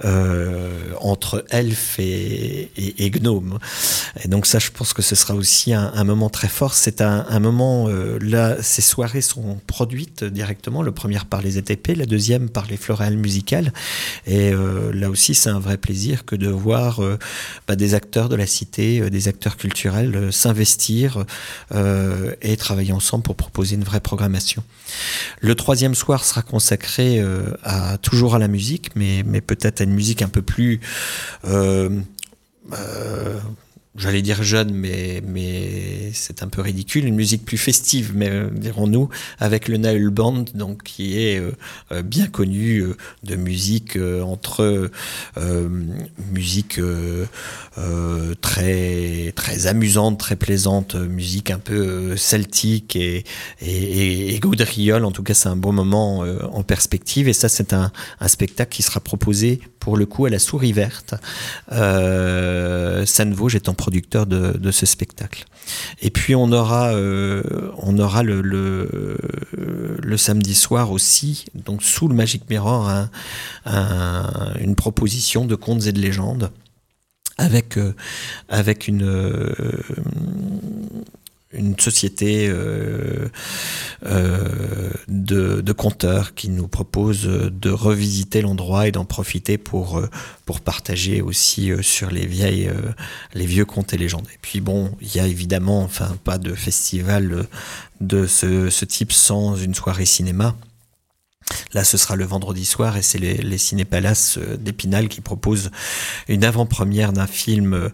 euh, 0.03 0.93
entre 0.99 1.45
elfes 1.49 1.99
et, 1.99 2.71
et, 2.77 3.09
gnomes. 3.11 3.59
Et 4.23 4.27
donc 4.27 4.45
ça, 4.45 4.59
je 4.59 4.69
pense 4.71 4.93
que 4.93 5.01
ce 5.01 5.15
sera 5.15 5.35
aussi 5.35 5.73
un, 5.73 6.03
moment 6.03 6.29
très 6.29 6.47
fort. 6.47 6.73
C'est 6.73 7.01
un, 7.01 7.39
moment, 7.39 7.87
euh, 7.87 8.17
là, 8.21 8.57
ces 8.61 8.81
soirées 8.81 9.21
sont 9.21 9.59
produites 9.67 10.23
directement, 10.23 10.81
le 10.81 10.91
premier 10.91 11.19
par 11.29 11.41
les 11.41 11.57
ETP, 11.57 11.95
la 11.95 12.05
deuxième 12.05 12.49
par 12.49 12.65
les 12.67 12.77
floréales 12.77 13.17
musicales. 13.17 13.73
Et 14.25 14.51
euh, 14.51 14.91
là 14.93 15.09
aussi, 15.11 15.35
c'est 15.35 15.49
un 15.49 15.59
vrai 15.59 15.77
plaisir 15.77 16.25
que 16.25 16.35
de 16.35 16.49
voir 16.49 17.03
euh, 17.03 17.19
bah, 17.67 17.75
des 17.75 17.93
acteurs 17.93 18.29
de 18.29 18.35
la 18.35 18.47
cité, 18.47 19.09
des 19.09 19.27
acteurs 19.27 19.57
culturels 19.57 20.31
s'investir 20.31 21.25
et 22.41 22.57
travailler 22.57 22.93
ensemble 22.93 23.23
pour 23.23 23.35
proposer 23.35 23.75
une 23.75 23.83
vraie 23.83 23.99
programmation. 23.99 24.63
Le 25.39 25.55
troisième 25.55 25.95
soir 25.95 26.23
sera 26.25 26.41
consacré 26.41 27.23
à 27.63 27.97
toujours 27.97 28.35
à 28.35 28.39
la 28.39 28.47
musique, 28.47 28.95
mais, 28.95 29.23
peut-être 29.41 29.81
à 29.81 29.83
une 29.83 29.93
musique 29.93 30.21
un 30.21 30.29
peu 30.29 30.41
plus 30.41 30.79
euh, 31.45 31.89
euh, 32.73 33.39
j'allais 33.95 34.21
dire 34.21 34.43
jeune, 34.43 34.74
mais, 34.74 35.21
mais 35.25 36.12
c'est 36.13 36.43
un 36.43 36.48
peu 36.48 36.62
ridicule, 36.62 37.05
une 37.05 37.15
musique 37.15 37.45
plus 37.45 37.57
festive, 37.57 38.13
mais 38.15 38.29
euh, 38.29 38.50
dirons-nous, 38.51 39.10
avec 39.39 39.67
le 39.67 39.77
Naël 39.77 40.10
Band, 40.10 40.45
donc 40.55 40.83
qui 40.83 41.17
est 41.19 41.41
bien 42.03 42.27
connu 42.27 42.83
de 43.24 43.36
musique 43.36 43.98
entre 44.24 44.89
musique 46.31 46.79
très 48.41 49.33
très 49.36 49.67
amusante, 49.67 50.19
très 50.19 50.36
plaisante, 50.36 50.95
musique 50.95 51.51
un 51.51 51.60
peu 51.60 52.15
celtique 52.17 52.95
et, 52.95 54.39
gaudriole. 54.39 55.05
En 55.05 55.12
tout 55.12 55.24
cas, 55.24 55.33
c'est 55.33 55.50
un 55.50 55.55
bon 55.55 55.74
moment 55.74 56.19
en 56.51 56.63
perspective, 56.63 57.27
et 57.27 57.33
ça, 57.33 57.50
c'est 57.50 57.74
un, 57.74 57.91
spectacle 58.27 58.71
qui 58.71 58.83
sera 58.83 59.00
proposé 59.00 59.60
pour 59.79 59.98
le 59.98 60.05
coup 60.05 60.25
à 60.25 60.29
la 60.29 60.39
Souris 60.39 60.74
Verte, 60.74 61.15
euh, 61.71 63.03
Vosges 63.31 63.55
étant 63.55 63.74
producteur 63.81 64.27
de, 64.27 64.71
ce 64.71 64.85
spectacle. 64.85 65.45
Et 66.01 66.11
puis 66.11 66.35
on 66.35 66.51
aura, 66.51 66.93
euh, 66.93 67.41
on 67.77 67.97
aura 67.97 68.21
le, 68.21 68.41
le, 68.41 70.17
samedi 70.17 70.53
soir 70.53 70.91
aussi, 70.91 71.45
donc 71.55 71.81
sous 71.81 72.07
le 72.07 72.13
Magic 72.13 72.47
Mirror, 72.47 72.88
un, 72.88 73.09
un, 73.65 74.53
une 74.59 74.75
proposition 74.75 75.45
de 75.45 75.55
contes 75.55 75.88
et 75.88 75.93
de 75.93 76.00
légendes 76.00 76.51
avec, 77.38 77.77
euh, 77.77 77.95
avec 78.50 78.88
une, 78.88 79.03
euh, 79.03 79.51
une 81.53 81.77
société 81.79 82.48
euh, 82.50 83.27
euh, 84.05 84.89
de, 85.08 85.62
de 85.62 85.74
conteurs 85.74 86.34
qui 86.34 86.50
nous 86.50 86.67
propose 86.67 87.24
de 87.24 87.70
revisiter 87.70 88.41
l'endroit 88.41 88.88
et 88.88 88.91
d'en 88.91 89.05
profiter 89.05 89.58
pour, 89.58 89.98
euh, 89.98 90.10
pour 90.46 90.62
partager 90.62 91.22
aussi 91.22 91.72
euh, 91.72 91.81
sur 91.81 92.10
les 92.10 92.25
vieilles 92.25 92.72
les 93.34 93.46
vieux 93.46 93.65
contes 93.65 93.93
et 93.93 93.98
légendes. 93.98 94.27
Et 94.34 94.39
puis 94.41 94.62
bon, 94.62 94.91
il 95.01 95.15
y 95.15 95.20
a 95.20 95.27
évidemment 95.27 95.84
enfin 95.84 96.17
pas 96.24 96.38
de 96.38 96.53
festival 96.53 97.48
de 98.00 98.25
ce, 98.25 98.70
ce 98.70 98.86
type 98.86 99.12
sans 99.12 99.55
une 99.55 99.75
soirée 99.75 100.05
cinéma. 100.05 100.55
Là, 101.74 101.83
ce 101.86 101.98
sera 101.98 102.15
le 102.15 102.25
vendredi 102.25 102.65
soir 102.65 102.98
et 102.98 103.01
c'est 103.01 103.17
les, 103.17 103.36
les 103.36 103.57
Cinépalaces 103.57 104.38
euh, 104.38 104.57
d'Épinal 104.57 105.07
qui 105.07 105.21
proposent 105.21 105.71
une 106.27 106.43
avant-première 106.43 107.13
d'un 107.13 107.27
film, 107.27 107.91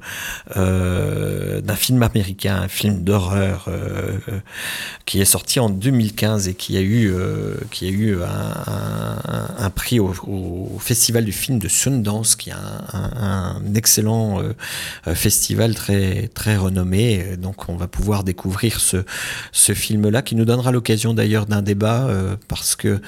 euh, 0.56 1.62
d'un 1.62 1.76
film 1.76 2.02
américain, 2.02 2.56
un 2.56 2.68
film 2.68 3.04
d'horreur 3.04 3.66
euh, 3.68 4.18
qui 5.06 5.22
est 5.22 5.26
sorti 5.26 5.60
en 5.60 5.70
2015 5.70 6.48
et 6.48 6.56
qui 6.56 6.78
a 6.78 6.82
eu, 6.82 7.14
qui 7.72 7.88
a 7.88 7.90
eu 7.90 8.18
un, 8.24 9.70
prix 9.70 10.00
au, 10.00 10.14
Festival 10.80 11.26
du 11.26 11.32
film 11.32 11.60
de 11.60 11.68
Sundance, 11.68 12.36
qui 12.36 12.50
est 12.50 12.54
un, 12.54 13.12
un 13.18 13.74
excellent 13.76 14.42
festival 15.14 15.76
très 15.76 16.30
très 16.34 16.58
renommé. 16.58 17.38
Donc, 17.38 17.70
on 17.70 17.76
va 17.76 17.88
pouvoir 17.88 18.24
découvrir 18.24 18.80
ce, 18.80 18.98
ce 19.52 19.74
film-là 19.74 20.22
qui 20.22 20.36
nous 20.36 20.46
donnera 20.46 20.72
l'occasion 20.72 21.14
d'ailleurs 21.14 21.46
d'un 21.46 21.62
débat 21.62 22.08
parce 22.48 22.76
que 22.76 23.02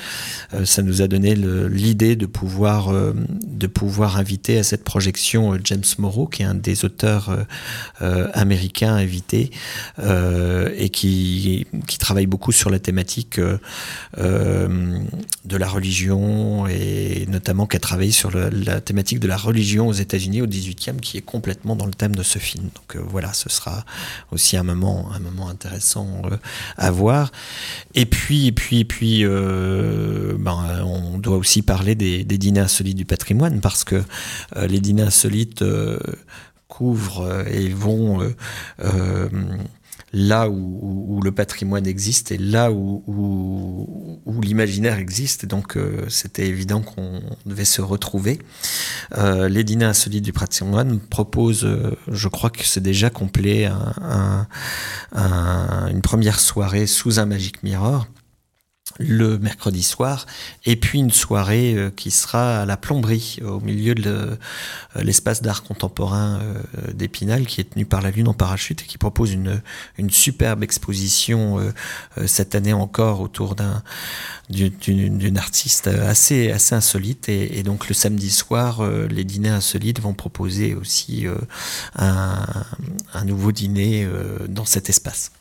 ça 0.65 0.81
nous 0.81 1.01
a 1.01 1.07
donné 1.07 1.35
l'idée 1.35 2.15
de 2.15 2.25
pouvoir, 2.25 2.89
euh, 2.89 3.13
de 3.45 3.67
pouvoir 3.67 4.17
inviter 4.17 4.57
à 4.59 4.63
cette 4.63 4.83
projection 4.83 5.53
euh, 5.53 5.59
James 5.63 5.83
Morrow, 5.97 6.27
qui 6.27 6.43
est 6.43 6.45
un 6.45 6.55
des 6.55 6.85
auteurs 6.85 7.45
américains 8.33 8.93
invités 8.95 9.51
et 10.01 10.89
qui, 10.89 11.67
qui 11.87 11.97
travaille 11.97 12.27
beaucoup 12.27 12.51
sur 12.51 12.69
la 12.69 12.79
thématique 12.79 13.39
de 14.17 14.69
la 15.57 15.67
religion 15.67 16.67
et 16.67 17.25
notamment 17.27 17.65
qui 17.65 17.77
a 17.77 17.79
travaillé 17.79 18.11
sur 18.11 18.31
la 18.31 18.81
thématique 18.81 19.19
de 19.19 19.27
la 19.27 19.37
religion 19.37 19.87
aux 19.87 19.93
États-Unis 19.93 20.41
au 20.41 20.47
18e, 20.47 20.99
qui 20.99 21.17
est 21.17 21.21
complètement 21.21 21.75
dans 21.75 21.85
le 21.85 21.93
thème 21.93 22.15
de 22.15 22.23
ce 22.23 22.39
film. 22.39 22.69
Donc 22.75 23.03
voilà, 23.09 23.33
ce 23.33 23.49
sera 23.49 23.85
aussi 24.31 24.57
un 24.57 24.63
moment, 24.63 25.11
un 25.13 25.19
moment 25.19 25.49
intéressant 25.49 26.21
à 26.77 26.91
voir. 26.91 27.31
Et 27.95 28.05
puis, 28.05 28.47
et 28.47 28.51
puis, 28.51 28.79
et 28.79 28.85
puis, 28.85 29.25
euh, 29.25 30.18
ben, 30.37 30.83
on 30.83 31.17
doit 31.17 31.37
aussi 31.37 31.61
parler 31.61 31.95
des, 31.95 32.23
dîners 32.23 32.61
insolites 32.61 32.97
du 32.97 33.05
patrimoine 33.05 33.61
parce 33.61 33.83
que 33.83 34.03
euh, 34.55 34.67
les 34.67 34.79
dîners 34.79 35.03
insolites 35.03 35.61
euh, 35.61 35.99
couvrent 36.67 37.45
et 37.47 37.69
vont 37.69 38.21
là 40.13 40.49
où, 40.49 41.21
le 41.23 41.31
patrimoine 41.31 41.85
existe 41.85 42.31
et 42.31 42.37
là 42.37 42.71
où, 42.71 44.41
l'imaginaire 44.41 44.97
existe. 44.97 45.45
donc, 45.45 45.77
euh, 45.77 46.05
c'était 46.07 46.47
évident 46.47 46.81
qu'on 46.81 47.21
devait 47.45 47.65
se 47.65 47.81
retrouver. 47.81 48.39
Euh, 49.17 49.49
les 49.49 49.63
dîners 49.63 49.85
insolites 49.85 50.23
du 50.23 50.33
patrimoine 50.33 50.99
proposent, 50.99 51.65
euh, 51.65 51.95
je 52.07 52.27
crois 52.27 52.49
que 52.49 52.63
c'est 52.63 52.81
déjà 52.81 53.09
complet, 53.09 53.69
une 55.13 56.01
première 56.01 56.39
soirée 56.39 56.87
sous 56.87 57.19
un 57.19 57.25
Magic 57.25 57.61
Mirror 57.63 58.07
le 58.97 59.37
mercredi 59.37 59.83
soir, 59.83 60.25
et 60.65 60.75
puis 60.75 60.99
une 60.99 61.11
soirée 61.11 61.75
euh, 61.75 61.89
qui 61.89 62.11
sera 62.11 62.61
à 62.61 62.65
la 62.65 62.75
plomberie, 62.75 63.39
au 63.45 63.59
milieu 63.59 63.95
de 63.95 64.09
euh, 64.09 64.35
l'espace 64.95 65.41
d'art 65.41 65.63
contemporain 65.63 66.39
euh, 66.41 66.91
d'Épinal, 66.93 67.45
qui 67.45 67.61
est 67.61 67.71
tenu 67.71 67.85
par 67.85 68.01
la 68.01 68.11
Lune 68.11 68.27
en 68.27 68.33
parachute 68.33 68.81
et 68.81 68.85
qui 68.85 68.97
propose 68.97 69.31
une, 69.31 69.61
superbe 70.09 70.63
exposition 70.63 71.59
cette 72.25 72.55
année 72.55 72.73
encore 72.73 73.21
autour 73.21 73.55
d'un 73.55 73.83
d'une 74.49 75.37
artiste 75.37 75.87
assez 75.87 76.51
assez 76.51 76.73
insolite 76.73 77.29
et, 77.29 77.61
donc 77.63 77.87
le 77.87 77.93
samedi 77.93 78.31
soir 78.31 78.81
les 79.09 79.23
dîners 79.23 79.49
insolites 79.49 79.99
vont 79.99 80.13
proposer 80.13 80.73
aussi 80.73 81.27
un, 81.95 82.45
un, 83.13 83.25
nouveau 83.25 83.51
dîner 83.51 84.07
dans 84.47 84.65
cet 84.65 84.89
espace. 84.89 85.31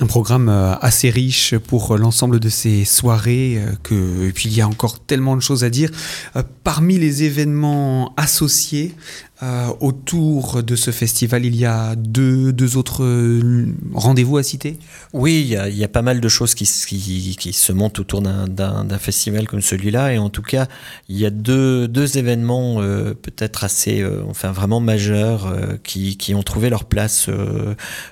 Un 0.00 0.06
programme 0.06 0.48
euh, 0.48 0.74
assez 0.76 1.10
riche 1.10 1.56
pour 1.56 1.96
l'ensemble 1.96 2.40
de 2.40 2.48
ces 2.48 2.84
soirées, 2.84 3.58
euh, 3.58 3.72
que, 3.82 4.28
et 4.28 4.32
puis 4.32 4.48
il 4.48 4.54
y 4.54 4.60
a 4.60 4.68
encore 4.68 5.00
tellement 5.00 5.36
de 5.36 5.42
choses 5.42 5.64
à 5.64 5.70
dire. 5.70 5.90
Euh, 6.36 6.42
parmi 6.64 6.98
les 6.98 7.24
événements 7.24 8.14
associés, 8.16 8.94
euh, 9.42 9.68
autour 9.80 10.64
de 10.64 10.74
ce 10.74 10.90
festival, 10.90 11.44
il 11.44 11.54
y 11.54 11.64
a 11.64 11.94
deux, 11.94 12.52
deux 12.52 12.76
autres 12.76 13.04
euh, 13.04 13.66
rendez-vous 13.94 14.36
à 14.36 14.42
citer? 14.42 14.78
Oui, 15.12 15.40
il 15.42 15.46
y, 15.46 15.56
a, 15.56 15.68
y, 15.68 15.84
a, 15.84 15.88
pas 15.88 16.02
mal 16.02 16.20
de 16.20 16.28
choses 16.28 16.54
qui, 16.54 16.64
qui, 16.64 17.36
qui 17.38 17.52
se 17.52 17.72
montent 17.72 18.00
autour 18.00 18.20
d'un 18.20 18.98
festival 18.98 19.46
comme 19.46 19.60
celui-là. 19.60 20.12
Et 20.12 20.18
en 20.18 20.28
tout 20.28 20.42
cas, 20.42 20.66
il 21.08 21.16
y 21.16 21.24
a 21.24 21.30
deux, 21.30 21.86
deux 21.86 22.18
événements 22.18 22.82
euh, 22.82 23.14
peut-être 23.14 23.64
assez, 23.64 24.00
euh, 24.00 24.22
enfin 24.28 24.50
vraiment 24.50 24.80
majeurs, 24.80 25.46
euh, 25.46 25.76
qui, 25.84 26.16
qui, 26.16 26.34
ont 26.34 26.42
trouvé 26.42 26.68
leur 26.68 26.84
place 26.84 27.30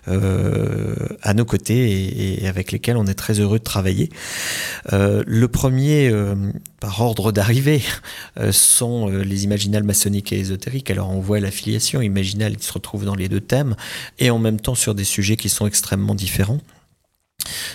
à 0.06 1.34
nos 1.34 1.44
côtés 1.44 1.90
et, 1.90 2.44
et, 2.44 2.48
avec 2.48 2.72
lesquels 2.72 2.96
on 2.96 3.06
est 3.06 3.14
très 3.14 3.40
heureux 3.40 3.58
de 3.58 3.64
travailler. 3.64 4.10
le 4.92 5.46
premier, 5.46 6.12
par 6.80 7.00
ordre 7.00 7.32
d'arrivée, 7.32 7.82
sont 8.50 9.08
les 9.08 9.44
imaginales 9.44 9.84
maçonniques 9.84 10.32
et 10.32 10.38
ésotériques. 10.38 10.90
Alors 10.90 11.10
on 11.10 11.20
voit 11.20 11.40
l'affiliation 11.40 12.00
imaginale 12.00 12.56
qui 12.56 12.66
se 12.66 12.72
retrouve 12.72 13.04
dans 13.04 13.14
les 13.14 13.28
deux 13.28 13.40
thèmes, 13.40 13.76
et 14.18 14.30
en 14.30 14.38
même 14.38 14.60
temps 14.60 14.74
sur 14.74 14.94
des 14.94 15.04
sujets 15.04 15.36
qui 15.36 15.48
sont 15.48 15.66
extrêmement 15.66 16.14
différents. 16.14 16.60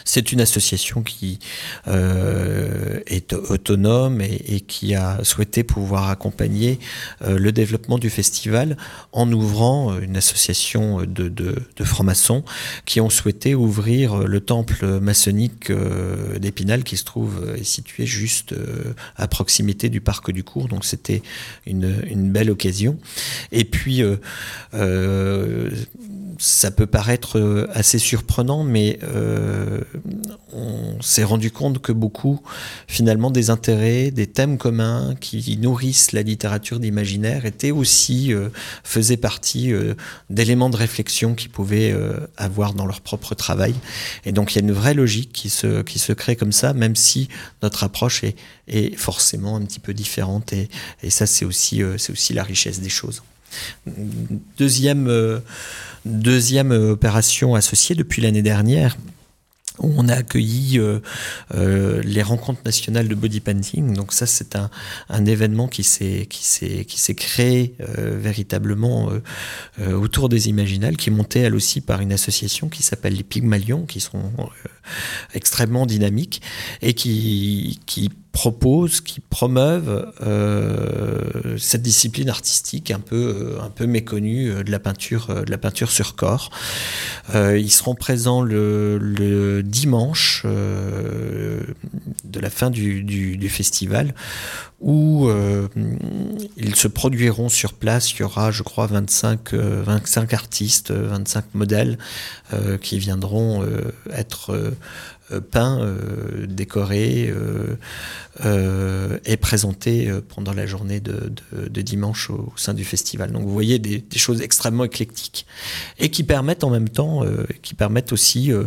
C'est 0.06 0.32
une 0.32 0.42
association 0.42 1.04
qui 1.04 1.40
euh, 1.88 3.00
est 3.08 3.34
autonome 3.34 4.22
et, 4.22 4.62
qui 4.62 4.96
a 4.96 5.24
souhaité 5.24 5.64
pouvoir 5.64 6.10
accompagner 6.10 6.80
euh, 7.22 7.38
le 7.38 7.52
développement 7.52 7.98
du 7.98 8.10
festival 8.10 8.78
en 9.12 9.32
ouvrant 9.32 9.98
une 10.00 10.18
association 10.18 11.02
de, 11.02 11.30
de, 11.30 11.84
francs-maçons 11.84 12.44
qui 12.86 13.02
ont 13.02 13.10
souhaité 13.10 13.56
ouvrir 13.56 14.20
le 14.20 14.40
temple 14.40 15.00
maçonnique 15.00 15.72
euh, 15.72 16.38
d'Épinal 16.40 16.84
qui 16.84 16.96
se 16.96 17.04
trouve 17.04 17.56
est 17.58 17.64
situé 17.64 18.06
juste 18.06 18.54
à 19.18 19.28
proximité 19.28 19.90
du 19.90 20.02
parc 20.02 20.32
du 20.32 20.44
Cours. 20.44 20.68
Donc 20.68 20.86
c'était 20.86 21.22
une, 21.66 22.04
une, 22.10 22.32
belle 22.32 22.52
occasion. 22.52 22.98
Et 23.52 23.66
puis 23.66 24.04
ça 26.44 26.72
peut 26.72 26.88
paraître 26.88 27.68
assez 27.72 28.00
surprenant, 28.00 28.64
mais 28.64 28.98
euh, 29.04 29.82
on 30.52 31.00
s'est 31.00 31.24
rendu 31.24 31.52
compte 31.52 31.80
que 31.80 31.92
beaucoup, 31.92 32.42
finalement, 32.88 33.30
des 33.30 33.52
intérêts, 33.52 34.10
des 34.10 34.26
thèmes 34.26 34.58
communs 34.58 35.14
qui 35.22 35.56
nourrissent 35.58 36.14
la 36.14 36.24
littérature 36.24 36.80
d'imaginaire 36.80 37.46
étaient 37.46 37.70
aussi, 37.70 38.34
euh, 38.34 38.50
faisaient 38.84 39.18
partie 39.18 39.72
euh, 39.72 39.94
d'éléments 40.32 40.72
de 40.72 40.78
réflexion 40.78 41.36
qu'ils 41.36 41.52
pouvaient 41.52 41.96
avoir 42.38 42.74
dans 42.74 42.88
leur 42.88 43.02
propre 43.02 43.36
travail. 43.36 43.76
Et 44.26 44.32
donc, 44.32 44.56
il 44.56 44.56
y 44.56 44.62
a 44.62 44.66
une 44.66 44.74
vraie 44.74 44.96
logique 44.96 45.32
qui 45.32 45.52
se, 45.52 45.84
qui 45.84 46.00
se 46.00 46.12
crée 46.12 46.36
comme 46.36 46.54
ça, 46.54 46.74
même 46.74 46.96
si 46.96 47.30
notre 47.62 47.84
approche 47.84 48.24
est, 48.24 48.36
est 48.68 48.96
forcément 48.96 49.58
un 49.58 49.62
petit 49.62 49.80
peu 49.80 49.94
différente. 49.94 50.54
Et, 50.54 50.70
et 51.04 51.12
ça, 51.12 51.28
c'est 51.28 51.46
aussi, 51.46 51.84
c'est 52.00 52.12
aussi 52.12 52.34
la 52.34 52.44
richesse 52.44 52.80
des 52.80 52.90
choses. 52.90 53.22
Deuxième, 54.58 55.08
deuxième 56.06 56.72
opération 56.72 57.56
associée 57.56 57.96
depuis 57.96 58.22
l'année 58.22 58.42
dernière, 58.42 58.98
on 59.80 60.10
a 60.10 60.16
accueilli 60.16 60.80
euh, 60.80 61.00
euh, 61.56 62.02
les 62.04 62.22
rencontres 62.22 62.62
nationales 62.66 63.08
de 63.08 63.16
body 63.16 63.40
painting. 63.40 63.94
Donc 63.94 64.14
ça, 64.14 64.26
c'est 64.26 64.56
un, 64.56 64.70
événement 65.26 65.68
qui 65.68 65.84
s'est 65.84 66.26
qui 66.30 66.44
s'est 66.46 66.86
qui 66.86 67.00
s'est 67.00 67.16
créé 67.16 67.76
euh, 67.80 68.18
véritablement 68.20 69.10
autour 69.80 70.30
des 70.30 70.50
Imaginales, 70.50 70.98
qui 70.98 71.10
est 71.10 71.14
monté 71.14 71.40
elle 71.40 71.56
aussi 71.56 71.82
par 71.82 72.02
une 72.02 72.12
association 72.12 72.70
qui 72.70 72.84
s'appelle 72.84 73.16
les 73.16 73.24
Pygmalions, 73.24 73.86
qui 73.86 74.00
sont 74.00 74.32
extrêmement 75.34 75.86
dynamiques 75.86 76.42
et 76.82 76.94
qui 76.94 77.80
qui 77.86 78.10
proposent, 78.32 79.02
qui 79.02 79.20
promeuvent 79.20 80.12
euh, 80.22 81.58
cette 81.58 81.82
discipline 81.82 82.30
artistique 82.30 82.92
un 82.92 83.00
peu, 83.00 83.16
euh, 83.16 83.62
un 83.62 83.70
peu 83.70 83.86
méconnue 83.86 84.50
euh, 84.50 84.64
de 84.64 84.72
la 84.72 84.80
peinture, 84.80 85.28
euh, 85.30 85.44
de 85.44 85.52
la 85.52 85.58
peinture 85.58 85.92
sur 85.92 86.16
corps. 86.16 86.50
Euh, 87.36 87.58
ils 87.58 87.72
seront 87.72 87.96
présents 87.96 88.42
le, 88.42 88.98
le 88.98 89.64
dimanche 89.64 90.44
euh, 90.46 91.60
de 92.24 92.40
la 92.40 92.50
fin 92.50 92.70
du, 92.70 93.04
du, 93.04 93.38
du 93.38 93.50
festival 93.50 94.14
où 94.80 95.30
ils 96.58 96.76
se 96.76 96.88
produiront 96.88 97.50
sur 97.50 97.74
place. 97.74 98.12
Il 98.14 98.22
y 98.22 98.24
aura, 98.24 98.50
je 98.50 98.64
crois, 98.64 98.88
25, 98.88 99.54
25 99.54 100.34
artistes, 100.34 100.90
25 100.90 101.54
modèles 101.54 102.00
qui 102.82 102.98
viendront 102.98 103.64
être 104.12 104.74
peints, 105.40 105.96
décorés 106.48 107.34
euh, 108.46 109.18
présenté 109.42 110.08
euh, 110.08 110.22
pendant 110.22 110.54
la 110.54 110.66
journée 110.66 111.00
de, 111.00 111.32
dimanche 111.82 112.30
au, 112.30 112.54
sein 112.56 112.74
du 112.74 112.86
festival. 112.86 113.32
Donc 113.32 113.44
vous 113.44 113.52
voyez 113.52 113.80
des, 113.80 114.04
choses 114.16 114.42
extrêmement 114.42 114.84
éclectiques 114.84 115.46
et 116.00 116.10
qui 116.10 116.24
permettent 116.24 116.64
en 116.64 116.70
même 116.70 116.90
temps, 116.90 117.26
euh, 117.26 117.46
qui 117.62 117.74
permettent 117.74 118.14
aussi 118.14 118.52
euh, 118.52 118.66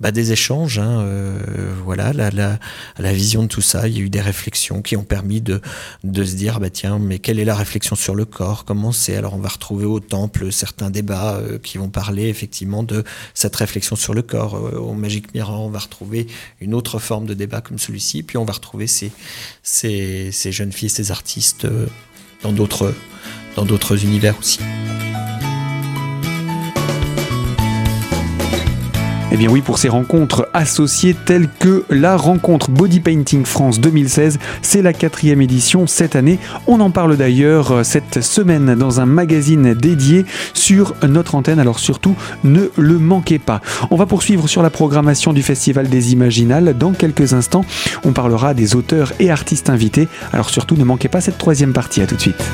bah, 0.00 0.10
des 0.10 0.32
échanges. 0.32 0.78
Hein, 0.78 1.00
euh, 1.00 1.38
voilà, 1.84 2.12
la, 2.12 3.12
vision 3.12 3.42
de 3.42 3.48
tout 3.48 3.60
ça. 3.60 3.86
Il 3.86 3.96
y 3.96 4.00
a 4.00 4.02
eu 4.02 4.10
des 4.10 4.20
réflexions 4.20 4.82
qui 4.82 4.96
ont 4.96 5.04
permis 5.04 5.40
de, 5.40 5.60
de 6.02 6.24
se 6.24 6.34
dire, 6.34 6.58
bah 6.58 6.70
tiens, 6.70 6.98
mais 6.98 7.18
quelle 7.18 7.38
est 7.38 7.44
la 7.44 7.54
réflexion 7.54 7.96
sur 7.96 8.14
le 8.14 8.24
corps? 8.24 8.64
Comment 8.64 8.92
c'est? 8.92 9.16
Alors 9.16 9.34
on 9.34 9.38
va 9.38 9.50
retrouver 9.50 9.84
au 9.84 10.00
temple 10.00 10.50
certains 10.50 10.90
débats 10.90 11.40
qui 11.62 11.78
vont 11.78 11.90
parler 11.90 12.28
effectivement 12.28 12.82
de 12.82 13.04
cette 13.34 13.54
réflexion 13.54 13.94
sur 13.94 14.14
le 14.14 14.22
corps. 14.22 14.54
au 14.54 14.94
Magic 14.94 15.32
Mirror, 15.34 15.60
on 15.60 15.70
va 15.70 15.78
retrouver 15.78 16.03
une 16.60 16.74
autre 16.74 16.98
forme 16.98 17.26
de 17.26 17.34
débat 17.34 17.60
comme 17.60 17.78
celui-ci, 17.78 18.22
puis 18.22 18.36
on 18.38 18.44
va 18.44 18.52
retrouver 18.52 18.86
ces 18.86 19.12
jeunes 20.34 20.72
filles, 20.72 20.90
ces 20.90 21.10
artistes 21.10 21.64
euh, 21.64 21.86
dans 22.42 22.52
d'autres 22.52 24.04
univers 24.04 24.38
aussi. 24.38 24.60
Eh 29.34 29.36
bien 29.36 29.50
oui, 29.50 29.62
pour 29.62 29.78
ces 29.78 29.88
rencontres 29.88 30.48
associées 30.54 31.12
telles 31.12 31.48
que 31.58 31.84
la 31.90 32.16
rencontre 32.16 32.70
Body 32.70 33.00
Painting 33.00 33.44
France 33.44 33.80
2016, 33.80 34.38
c'est 34.62 34.80
la 34.80 34.92
quatrième 34.92 35.42
édition 35.42 35.88
cette 35.88 36.14
année. 36.14 36.38
On 36.68 36.78
en 36.78 36.90
parle 36.90 37.16
d'ailleurs 37.16 37.72
euh, 37.72 37.82
cette 37.82 38.20
semaine 38.20 38.76
dans 38.76 39.00
un 39.00 39.06
magazine 39.06 39.74
dédié 39.74 40.24
sur 40.52 40.94
notre 41.02 41.34
antenne, 41.34 41.58
alors 41.58 41.80
surtout 41.80 42.14
ne 42.44 42.70
le 42.76 43.00
manquez 43.00 43.40
pas. 43.40 43.60
On 43.90 43.96
va 43.96 44.06
poursuivre 44.06 44.46
sur 44.46 44.62
la 44.62 44.70
programmation 44.70 45.32
du 45.32 45.42
Festival 45.42 45.88
des 45.88 46.12
Imaginales. 46.12 46.78
Dans 46.78 46.92
quelques 46.92 47.32
instants, 47.32 47.64
on 48.04 48.12
parlera 48.12 48.54
des 48.54 48.76
auteurs 48.76 49.14
et 49.18 49.32
artistes 49.32 49.68
invités, 49.68 50.06
alors 50.32 50.48
surtout 50.48 50.76
ne 50.76 50.84
manquez 50.84 51.08
pas 51.08 51.20
cette 51.20 51.38
troisième 51.38 51.72
partie. 51.72 52.02
À 52.02 52.06
tout 52.06 52.14
de 52.14 52.20
suite. 52.20 52.44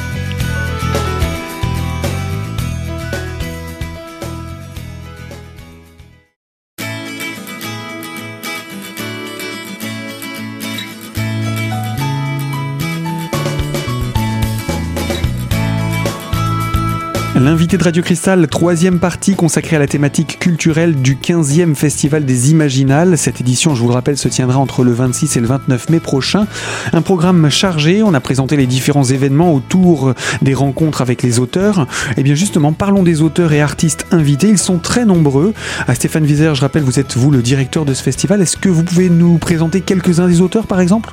L'invité 17.40 17.78
de 17.78 17.84
Radio 17.84 18.02
Cristal, 18.02 18.46
troisième 18.48 18.98
partie 18.98 19.34
consacrée 19.34 19.76
à 19.76 19.78
la 19.78 19.86
thématique 19.86 20.38
culturelle 20.38 20.94
du 20.94 21.16
15e 21.16 21.74
Festival 21.74 22.26
des 22.26 22.50
Imaginales. 22.50 23.16
Cette 23.16 23.40
édition, 23.40 23.74
je 23.74 23.80
vous 23.80 23.88
le 23.88 23.94
rappelle, 23.94 24.18
se 24.18 24.28
tiendra 24.28 24.58
entre 24.58 24.84
le 24.84 24.92
26 24.92 25.38
et 25.38 25.40
le 25.40 25.46
29 25.46 25.88
mai 25.88 26.00
prochain. 26.00 26.46
Un 26.92 27.00
programme 27.00 27.48
chargé, 27.48 28.02
on 28.02 28.12
a 28.12 28.20
présenté 28.20 28.58
les 28.58 28.66
différents 28.66 29.04
événements 29.04 29.54
autour 29.54 30.12
des 30.42 30.52
rencontres 30.52 31.00
avec 31.00 31.22
les 31.22 31.38
auteurs. 31.38 31.86
Et 32.10 32.14
eh 32.18 32.22
bien 32.24 32.34
justement, 32.34 32.74
parlons 32.74 33.02
des 33.02 33.22
auteurs 33.22 33.54
et 33.54 33.62
artistes 33.62 34.04
invités, 34.10 34.48
ils 34.50 34.58
sont 34.58 34.76
très 34.76 35.06
nombreux. 35.06 35.54
À 35.88 35.94
Stéphane 35.94 36.26
Vizer, 36.26 36.54
je 36.54 36.60
rappelle, 36.60 36.82
vous 36.82 37.00
êtes 37.00 37.16
vous 37.16 37.30
le 37.30 37.40
directeur 37.40 37.86
de 37.86 37.94
ce 37.94 38.02
festival. 38.02 38.42
Est-ce 38.42 38.58
que 38.58 38.68
vous 38.68 38.84
pouvez 38.84 39.08
nous 39.08 39.38
présenter 39.38 39.80
quelques-uns 39.80 40.28
des 40.28 40.42
auteurs 40.42 40.66
par 40.66 40.80
exemple? 40.80 41.10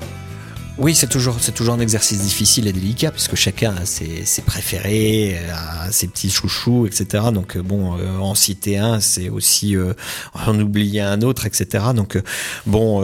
Oui, 0.80 0.94
c'est 0.94 1.08
toujours, 1.08 1.38
c'est 1.42 1.54
toujours 1.54 1.74
un 1.74 1.80
exercice 1.80 2.20
difficile 2.20 2.68
et 2.68 2.74
délicat 2.74 3.12
puisque 3.12 3.34
chacun 3.36 3.76
a 3.76 3.86
ses, 3.86 4.26
ses 4.26 4.44
préférés, 4.44 5.40
a 5.52 5.92
ses 5.92 6.08
petits 6.08 6.30
chouchous, 6.30 6.86
etc. 6.86 7.26
Donc 7.34 7.58
euh, 7.58 7.64
bon, 7.64 7.98
euh, 7.98 8.20
en 8.20 8.36
citer 8.36 8.78
un, 8.78 9.00
c'est 9.00 9.30
aussi 9.30 9.76
euh, 9.76 9.94
en 10.36 10.60
oublier 10.60 11.02
un 11.02 11.24
autre, 11.24 11.48
etc. 11.48 11.86
Donc 11.96 12.22
bon, 12.68 13.04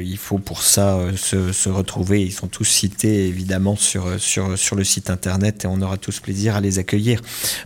il 0.00 0.16
faut 0.18 0.38
pour 0.38 0.62
ça 0.62 0.98
se, 1.16 1.52
se, 1.52 1.68
retrouver. 1.68 2.22
Ils 2.22 2.32
sont 2.32 2.48
tous 2.48 2.64
cités 2.64 3.28
évidemment 3.28 3.76
sur 3.76 4.20
sur 4.20 4.58
sur 4.58 4.74
le 4.74 4.82
site 4.82 5.08
internet 5.08 5.64
et 5.64 5.68
on 5.68 5.80
aura 5.82 5.98
tous 5.98 6.18
plaisir 6.18 6.56
à 6.56 6.60
les 6.60 6.80
accueillir. 6.80 7.20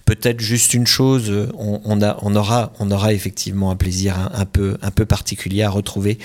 Peut-être 0.05 0.41
juste 0.41 0.75
une 0.75 0.87
chose, 0.87 1.33
on, 1.57 1.81
on, 1.85 2.03
a, 2.03 2.19
on 2.23 2.35
aura, 2.37 2.73
on 2.79 2.91
aura 2.91 3.15
effectivement 3.15 3.71
un 3.71 3.77
plaisir 3.77 4.31
un 4.35 4.45
peu 4.45 4.77
un 4.83 4.91
peu 4.91 5.07
particulier 5.07 5.63
à 5.63 5.71
retrouver 5.71 6.19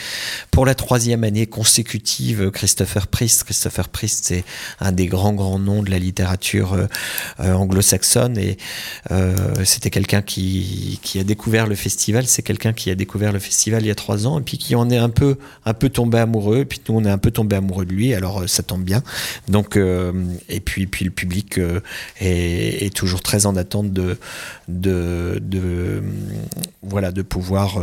pour 0.52 0.66
la 0.66 0.76
troisième 0.76 1.24
année 1.24 1.48
consécutive 1.48 2.52
Christopher 2.52 3.05
Christopher 3.06 3.90
Priest, 3.90 4.26
c'est 4.26 4.44
un 4.80 4.92
des 4.92 5.08
grands, 5.08 5.34
grands 5.34 5.60
noms 5.60 5.84
de 5.84 5.92
la 5.92 6.00
littérature 6.00 6.74
euh, 6.74 6.88
euh, 7.40 7.54
anglo-saxonne 7.54 8.38
et 8.38 8.58
euh, 9.12 9.36
c'était 9.64 9.90
quelqu'un 9.90 10.22
qui, 10.22 11.00
a 11.20 11.24
découvert 11.24 11.68
le 11.68 11.76
festival. 11.76 12.26
C'est 12.28 12.42
quelqu'un 12.42 12.74
qui 12.74 12.90
a 12.90 12.96
découvert 12.96 13.32
le 13.32 13.40
festival 13.40 13.84
il 13.84 13.88
y 13.88 13.92
a 13.92 13.96
trois 13.96 14.28
ans 14.28 14.40
et 14.40 14.44
puis 14.44 14.58
qui 14.58 14.76
en 14.76 14.90
est 14.90 14.98
un 14.98 15.10
peu, 15.10 15.38
un 15.66 15.74
peu 15.74 15.90
tombé 15.90 16.20
amoureux. 16.20 16.60
Et 16.60 16.66
puis 16.66 16.82
nous, 16.88 16.96
on 16.96 17.06
est 17.06 17.10
un 17.10 17.18
peu 17.18 17.32
tombé 17.32 17.56
amoureux 17.56 17.86
de 17.86 17.94
lui. 17.94 18.14
Alors 18.14 18.48
ça 18.48 18.64
tombe 18.64 18.84
bien. 18.84 19.04
Donc, 19.48 19.78
et 19.78 20.60
puis, 20.60 20.88
puis 20.88 21.06
le 21.06 21.12
public 21.12 21.60
est, 22.20 22.94
toujours 22.96 23.22
très 23.22 23.46
en 23.46 23.56
attente 23.56 23.92
de, 23.92 24.18
de, 24.68 25.40
de 25.42 26.04
voilà, 26.82 27.12
de 27.12 27.22
pouvoir 27.22 27.80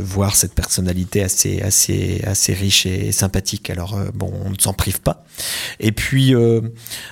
voir 0.00 0.36
cette 0.36 0.54
personnalité 0.54 1.22
assez, 1.22 1.60
assez, 1.62 2.22
assez 2.24 2.52
riche 2.54 2.86
et 2.86 3.12
sympa 3.12 3.29
alors 3.68 3.96
euh, 3.96 4.10
bon, 4.14 4.32
on 4.44 4.50
ne 4.50 4.58
s'en 4.58 4.72
prive 4.72 5.00
pas. 5.00 5.24
Et 5.78 5.92
puis 5.92 6.34
euh, 6.34 6.60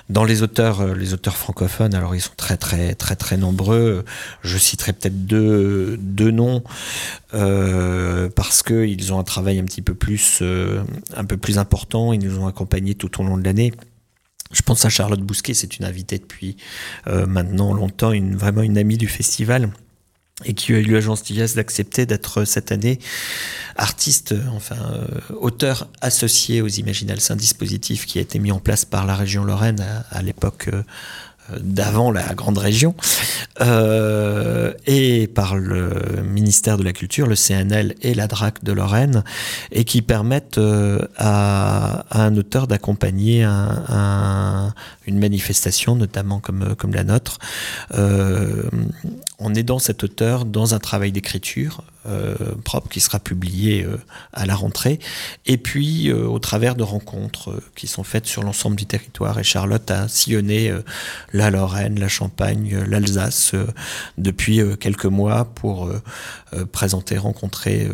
dans 0.09 0.24
les 0.24 0.42
auteurs, 0.42 0.81
euh, 0.81 0.94
les 0.94 1.14
auteurs 1.14 1.37
francophones, 1.37 1.94
alors 1.94 2.14
ils 2.14 2.20
sont 2.20 2.33
très 2.37 2.57
très 2.57 2.94
très 2.94 3.16
très 3.16 3.37
nombreux. 3.37 4.04
Je 4.42 4.59
citerai 4.59 4.92
peut-être 4.92 5.26
deux, 5.26 5.96
deux 5.98 6.31
noms 6.31 6.62
parce 7.31 8.62
qu'ils 8.62 9.12
ont 9.12 9.18
un 9.18 9.24
travail 9.24 9.59
un 9.59 9.64
petit 9.64 9.83
peu 9.83 9.94
plus 9.94 10.42
un 10.42 11.24
peu 11.24 11.37
plus 11.37 11.59
important. 11.59 12.12
Ils 12.12 12.20
nous 12.20 12.38
ont 12.38 12.46
accompagnés 12.46 12.94
tout 12.94 13.20
au 13.20 13.24
long 13.24 13.37
de 13.37 13.44
l'année. 13.44 13.72
Je 14.52 14.62
pense 14.62 14.85
à 14.87 14.88
Charlotte 14.88 15.20
Bousquet, 15.20 15.52
c'est 15.52 15.78
une 15.78 15.85
invitée 15.85 16.18
depuis 16.18 16.57
maintenant 17.07 17.74
longtemps, 17.74 18.12
vraiment 18.33 18.62
une 18.62 18.78
amie 18.78 18.96
du 18.96 19.09
festival 19.09 19.70
et 20.44 20.55
qui 20.55 20.72
a 20.72 20.79
eu 20.79 20.85
la 20.85 21.01
gentillesse 21.01 21.55
d'accepter 21.55 22.07
d'être 22.07 22.44
cette 22.44 22.70
année 22.70 23.01
artiste, 23.77 24.35
enfin 24.53 24.77
euh, 24.92 25.07
auteur 25.40 25.88
associé 26.01 26.62
aux 26.62 26.68
Imaginales. 26.68 27.18
Un 27.31 27.37
dispositif 27.37 28.07
qui 28.07 28.18
a 28.18 28.22
été 28.22 28.38
mis 28.38 28.53
en 28.53 28.61
place 28.61 28.85
par 28.85 29.05
la 29.05 29.14
région 29.16 29.44
Lorraine 29.44 29.85
à, 30.11 30.22
l'époque 30.22 30.68
euh, 30.72 30.83
d'avant 31.61 32.11
la 32.11 32.34
grande 32.34 32.58
région, 32.58 32.94
euh, 33.61 34.72
et 34.87 35.26
par 35.26 35.56
le 35.56 36.22
ministère 36.22 36.76
de 36.76 36.84
la 36.84 36.92
Culture, 36.92 37.26
le 37.26 37.37
CNL 37.37 37.94
et 38.02 38.14
la 38.14 38.26
DRAC 38.26 38.62
de 38.64 38.72
Lorraine, 38.72 39.24
et 39.72 39.84
qui 39.84 40.02
permettent 40.02 40.58
euh, 40.58 41.00
à, 41.16 42.04
un 42.11 42.37
auteur 42.37 42.66
d'accompagner 42.66 43.42
un, 43.44 43.84
un, 43.88 44.74
une 45.06 45.18
manifestation, 45.18 45.96
notamment 45.96 46.40
comme, 46.40 46.76
la 46.92 47.04
nôtre, 47.04 47.38
euh, 47.94 48.64
en 49.38 49.54
aidant 49.54 49.78
cet 49.78 50.04
auteur 50.04 50.44
dans 50.44 50.74
un 50.74 50.78
travail 50.78 51.12
d'écriture 51.12 51.82
euh, 51.82 51.97
propre 52.64 52.88
qui 52.88 53.00
sera 53.00 53.18
publié 53.18 53.84
euh, 53.84 53.96
à 54.32 54.46
la 54.46 54.54
rentrée, 54.54 54.98
et 55.46 55.58
puis 55.58 56.10
euh, 56.10 56.26
au 56.26 56.38
travers 56.38 56.74
de 56.74 56.82
rencontres 56.82 57.60
qui 57.74 57.86
sont 57.86 58.04
faites 58.04 58.26
sur 58.26 58.42
l'ensemble 58.42 58.76
du 58.76 58.86
territoire. 58.86 59.38
Et 59.38 59.44
Charlotte 59.44 59.90
a 59.90 60.08
sillonné 60.08 60.72
la 61.32 61.50
Lorraine, 61.50 61.98
la 61.98 62.08
Champagne, 62.08 62.84
l'Alsace 62.86 63.54
depuis 64.16 64.60
quelques 64.78 65.06
mois 65.06 65.44
pour 65.44 65.90
présenter, 66.72 67.18
rencontrer 67.18 67.88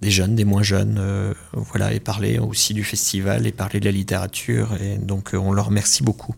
des 0.00 0.10
jeunes, 0.10 0.34
des 0.34 0.44
moins 0.44 0.62
jeunes, 0.62 1.00
voilà, 1.52 1.92
et 1.92 2.00
parler 2.00 2.38
aussi 2.38 2.74
du 2.74 2.84
festival 2.84 3.46
et 3.46 3.52
parler 3.52 3.80
de 3.80 3.84
la 3.84 3.90
littérature. 3.90 4.74
Et 4.80 4.96
donc 4.96 5.30
on 5.34 5.52
leur 5.52 5.66
remercie 5.66 6.02
beaucoup. 6.02 6.34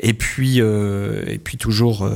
Et 0.00 0.14
puis, 0.14 0.58
et 0.58 1.40
puis 1.42 1.56
toujours 1.56 2.08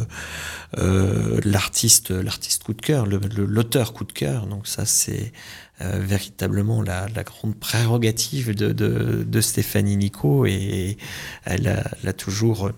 euh, 0.78 1.40
l'artiste, 1.44 2.10
l'artiste 2.10 2.62
coup 2.62 2.74
de 2.74 2.80
cœur, 2.82 3.06
l'auteur 3.06 3.92
coup 3.92 4.04
de 4.04 4.12
cœur. 4.12 4.46
Donc 4.46 4.68
ça, 4.68 4.84
c'est 4.86 5.32
euh, 5.80 5.98
véritablement 6.00 6.80
la, 6.82 7.08
la, 7.08 7.24
grande 7.24 7.56
prérogative 7.56 8.54
de, 8.54 8.72
de, 8.72 9.24
de 9.26 9.40
Stéphanie 9.40 9.96
Nico 9.96 10.46
et 10.46 10.96
elle 11.44 11.66
a, 11.66 11.82
elle 12.02 12.08
a 12.08 12.12
toujours 12.12 12.70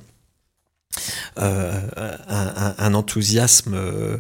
euh, 1.38 1.81
un, 2.28 2.92
enthousiasme 2.92 3.72
euh, 3.74 4.18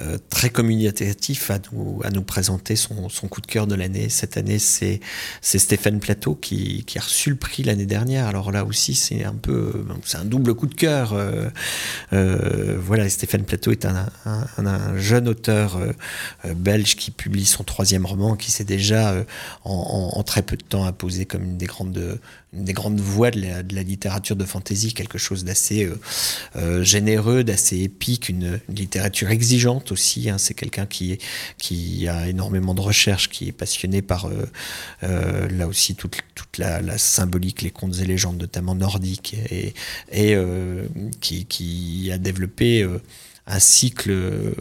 euh, 0.00 0.16
très 0.30 0.48
communicatif 0.48 1.50
à 1.50 1.58
nous, 1.70 2.00
à 2.02 2.10
nous 2.10 2.22
présenter 2.22 2.76
son, 2.76 3.10
son 3.10 3.28
coup 3.28 3.42
de 3.42 3.46
cœur 3.46 3.66
de 3.66 3.74
l'année. 3.74 4.08
Cette 4.08 4.38
année, 4.38 4.58
c'est 4.58 5.00
Stéphane 5.42 6.00
Plateau 6.00 6.34
qui, 6.34 6.84
qui, 6.84 6.98
a 6.98 7.02
reçu 7.02 7.28
le 7.28 7.36
prix 7.36 7.62
l'année 7.62 7.84
dernière. 7.84 8.26
Alors 8.26 8.50
là 8.50 8.64
aussi, 8.64 8.94
c'est 8.94 9.24
un 9.24 9.34
peu, 9.34 9.84
c'est 10.04 10.16
un 10.16 10.24
double 10.24 10.54
coup 10.54 10.66
de 10.66 10.74
cœur. 10.74 11.14
Voilà, 12.10 13.08
Stéphane 13.10 13.44
Plateau 13.44 13.72
est 13.72 13.84
un, 13.84 14.08
un, 14.24 14.66
un 14.66 14.96
jeune 14.96 15.28
auteur 15.28 15.78
belge 16.56 16.96
qui 16.96 17.10
publie 17.10 17.46
son 17.46 17.64
troisième 17.64 18.06
roman, 18.06 18.36
qui 18.36 18.50
s'est 18.50 18.64
déjà 18.64 19.14
en, 19.64 20.12
en, 20.14 20.22
très 20.22 20.42
peu 20.42 20.56
de 20.56 20.62
temps 20.62 20.84
imposé 20.84 21.26
comme 21.26 21.42
une 21.42 21.58
des 21.58 21.66
grandes 21.66 22.18
des 22.56 22.72
grandes 22.72 23.00
voix 23.00 23.30
de 23.30 23.40
la, 23.40 23.82
littérature 23.82 24.36
de 24.36 24.44
fantasy, 24.44 24.94
quelque 24.94 25.18
chose 25.18 25.44
d'assez 25.44 25.84
euh, 25.84 25.98
euh, 26.56 26.82
généreux, 26.82 27.44
d'assez 27.44 27.78
épique, 27.82 28.28
une, 28.28 28.60
littérature 28.68 29.30
exigeante 29.30 29.92
aussi. 29.92 30.28
Hein. 30.30 30.38
C'est 30.38 30.54
quelqu'un 30.54 30.86
qui, 30.86 31.18
a 32.08 32.28
énormément 32.28 32.74
de 32.74 32.80
recherche, 32.80 33.28
qui 33.28 33.48
est 33.48 33.52
passionné 33.52 34.02
par 34.02 34.28
euh, 35.02 35.48
là 35.48 35.66
aussi 35.66 35.94
toute, 35.94 36.16
la, 36.58 36.98
symbolique, 36.98 37.62
les 37.62 37.70
contes 37.70 37.98
et 38.00 38.06
légendes, 38.06 38.38
notamment 38.38 38.74
nordiques, 38.74 39.36
et, 39.50 39.74
qui, 41.20 42.10
a 42.12 42.18
développé 42.18 42.88
un 43.46 43.58
cycle 43.58 44.12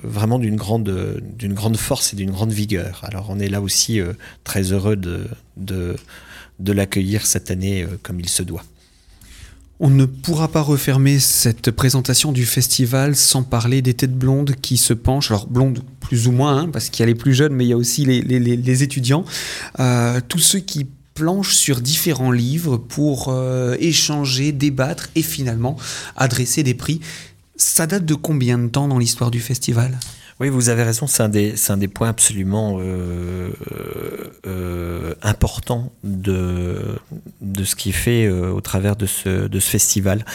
vraiment 0.03 0.39
d'une 0.39 0.55
grande, 0.55 1.21
d'une 1.38 1.53
grande 1.53 1.77
force 1.77 2.13
et 2.13 2.15
d'une 2.15 2.31
grande 2.31 2.51
vigueur. 2.51 3.01
Alors 3.03 3.27
on 3.29 3.39
est 3.39 3.47
là 3.47 3.62
aussi 3.62 3.99
très 4.43 4.71
heureux 4.71 4.95
de 4.95 5.95
de 6.59 6.71
l'accueillir 6.71 7.25
cette 7.25 7.51
année 7.51 7.83
euh, 7.83 7.97
comme 8.01 8.19
il 8.19 8.29
se 8.29 8.43
doit. 8.43 8.63
On 9.79 9.89
ne 9.89 10.05
pourra 10.05 10.47
pas 10.47 10.61
refermer 10.61 11.19
cette 11.19 11.69
présentation 11.69 12.31
du 12.31 12.45
festival 12.45 13.15
sans 13.15 13.43
parler 13.43 13.81
des 13.81 13.93
têtes 13.93 14.17
blondes 14.17 14.55
qui 14.61 14.77
se 14.77 14.93
penchent, 14.93 15.31
alors 15.31 15.47
blondes 15.47 15.81
plus 15.99 16.27
ou 16.27 16.31
moins, 16.31 16.59
hein, 16.59 16.69
parce 16.71 16.89
qu'il 16.89 17.01
y 17.01 17.03
a 17.03 17.07
les 17.07 17.15
plus 17.15 17.33
jeunes, 17.33 17.53
mais 17.53 17.65
il 17.65 17.69
y 17.69 17.73
a 17.73 17.77
aussi 17.77 18.05
les, 18.05 18.21
les, 18.21 18.83
étudiants, 18.83 19.25
euh, 19.79 20.21
tous 20.29 20.39
ceux 20.39 20.59
qui 20.59 20.87
planchent 21.13 21.55
sur 21.55 21.81
différents 21.81 22.31
livres 22.31 22.77
pour 22.77 23.27
euh, 23.29 23.75
échanger, 23.79 24.53
débattre 24.53 25.09
et 25.15 25.21
finalement 25.21 25.75
adresser 26.15 26.63
des 26.63 26.73
prix. 26.73 27.01
Ça 27.57 27.85
date 27.85 28.05
de 28.05 28.15
combien 28.15 28.57
de 28.57 28.67
temps 28.67 28.87
dans 28.87 28.99
l'histoire 28.99 29.31
du 29.31 29.41
festival? 29.41 29.97
Oui, 30.39 30.50
vous 30.50 30.67
avez 30.69 30.84
raison, 30.84 31.08
c'est 31.08 31.24
un, 31.24 31.30
des, 31.30 31.56
un 31.69 31.78
des 31.78 31.88
points 31.88 32.10
absolument 32.10 32.78
euh, 32.80 33.50
euh, 34.45 35.13
importants 35.21 35.93
de, 36.04 36.98
de 37.41 37.63
ce 37.63 37.76
qui 37.76 37.89
est 37.89 37.93
fait 37.93 38.26
euh, 38.26 38.52
au 38.52 38.60
travers 38.60 38.98
de 38.98 39.06
ce, 39.06 39.48
de 39.48 39.60
ce 39.60 39.69
festival. 39.69 40.26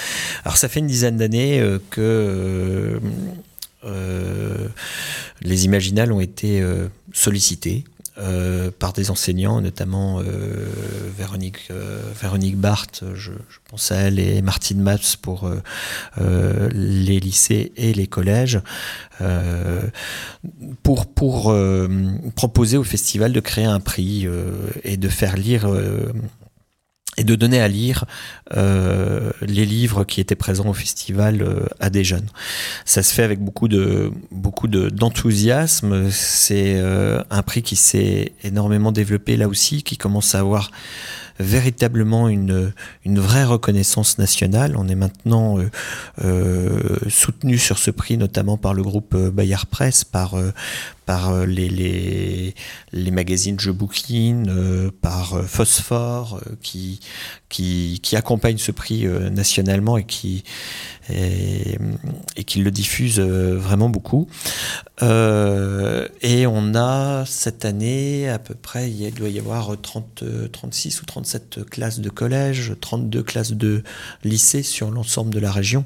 Alors 0.45 0.57
ça 0.57 0.69
fait 0.69 0.81
une 0.81 0.87
dizaine 0.87 1.19
d'années 1.19 1.61
euh, 1.61 1.79
que 1.91 2.99
euh, 3.85 4.69
les 5.43 5.65
Imaginales 5.67 6.13
ont 6.13 6.21
été 6.21 6.63
sollicités 7.13 7.85
euh, 8.19 8.71
par 8.77 8.93
des 8.93 9.11
enseignants, 9.11 9.61
notamment 9.61 10.21
euh, 10.21 10.67
Véronique, 11.17 11.69
euh, 11.71 12.03
Véronique 12.21 12.57
Barthes, 12.57 13.05
je, 13.15 13.33
je, 13.33 13.59
pense 13.69 13.93
à 13.93 13.97
elle, 13.97 14.19
et 14.19 14.43
Martine 14.43 14.83
Maps 14.83 15.17
pour 15.23 15.47
euh, 15.47 15.63
euh, 16.21 16.69
les 16.73 17.21
lycées 17.21 17.73
et 17.77 17.95
les 17.95 18.07
collèges, 18.07 18.61
pour, 20.83 21.07
pour 21.07 21.55
proposer 22.35 22.79
au 22.79 22.85
festival 22.85 23.33
de 23.33 23.41
créer 23.41 23.67
un 23.67 23.81
prix 23.81 24.27
et 24.83 24.97
de 24.97 25.09
faire 25.11 25.37
lire 25.37 25.69
et 27.21 27.25
de 27.25 27.35
donner 27.35 27.61
à 27.61 27.69
lire 27.69 28.07
euh, 28.57 29.31
les 29.43 29.67
livres 29.67 30.05
qui 30.05 30.21
étaient 30.21 30.35
présents 30.35 30.69
au 30.69 30.75
festival 30.75 31.47
à 31.79 31.91
des 31.91 32.03
jeunes. 32.03 32.27
Ça 32.85 33.03
se 33.03 33.15
fait 33.15 33.23
avec 33.23 33.41
beaucoup 33.41 33.69
de 33.69 34.11
beaucoup 34.31 34.67
d'enthousiasme. 34.69 36.11
C'est 36.11 36.81
un 37.31 37.43
prix 37.43 37.63
qui 37.63 37.77
s'est 37.77 38.33
énormément 38.43 38.91
développé 38.91 39.37
là 39.37 39.49
aussi, 39.49 39.83
qui 39.83 39.97
commence 39.97 40.35
à 40.35 40.41
avoir 40.41 40.71
véritablement 41.41 42.29
une, 42.29 42.73
une 43.05 43.19
vraie 43.19 43.45
reconnaissance 43.45 44.19
nationale. 44.19 44.77
On 44.77 44.89
est 44.89 44.95
maintenant 44.95 45.59
euh, 45.59 45.71
euh, 46.23 46.99
soutenu 47.09 47.59
sur 47.59 47.79
ce 47.79 47.91
prix, 47.91 48.19
notamment 48.19 48.57
par 48.57 48.75
le 48.75 48.83
groupe 48.83 49.15
euh, 49.15 49.31
Bayard 49.31 49.67
Presse, 49.67 50.05
par, 50.05 50.35
par 51.11 51.45
les, 51.45 51.69
les, 51.69 52.55
les, 52.93 53.11
magazines 53.11 53.59
Je 53.59 53.73
Bouquine, 53.73 54.93
par 55.01 55.43
Phosphore, 55.45 56.41
qui, 56.63 57.01
qui, 57.49 57.99
qui 58.01 58.15
accompagne 58.15 58.59
ce 58.59 58.71
prix 58.71 59.09
nationalement 59.33 59.99
et 59.99 60.05
qui, 60.05 60.45
et, 61.09 62.45
qui 62.47 62.61
le 62.61 62.71
diffuse 62.71 63.19
vraiment 63.19 63.89
beaucoup. 63.89 64.29
Euh, 65.03 66.07
et 66.21 66.47
on 66.47 66.75
a 66.75 67.25
cette 67.27 67.65
année 67.65 68.29
à 68.29 68.39
peu 68.39 68.55
près, 68.55 68.91
il 68.91 69.13
doit 69.15 69.31
y 69.31 69.39
avoir 69.39 69.75
30, 69.81 70.25
36 70.53 71.03
ou 71.03 71.07
37 71.07 71.65
classes 71.71 72.01
de 72.01 72.11
collège, 72.11 72.75
32 72.81 73.23
classes 73.23 73.53
de 73.53 73.83
lycée 74.25 74.63
sur 74.63 74.91
l'ensemble 74.91 75.33
de 75.33 75.41
la 75.41 75.51
région 75.51 75.85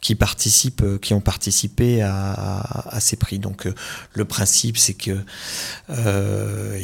qui 0.00 0.14
participent, 0.14 1.00
qui 1.00 1.14
ont 1.14 1.20
participé 1.20 2.02
à, 2.02 2.32
à, 2.32 3.00
ces 3.00 3.16
prix. 3.16 3.38
Donc 3.38 3.66
euh, 3.66 3.74
le 4.14 4.24
principe 4.24 4.49
c'est 4.78 4.94
que 4.94 5.18
euh, 5.90 6.78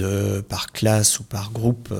euh, 0.00 0.42
par 0.42 0.72
classe 0.72 1.20
ou 1.20 1.24
par 1.24 1.50
groupe, 1.50 1.92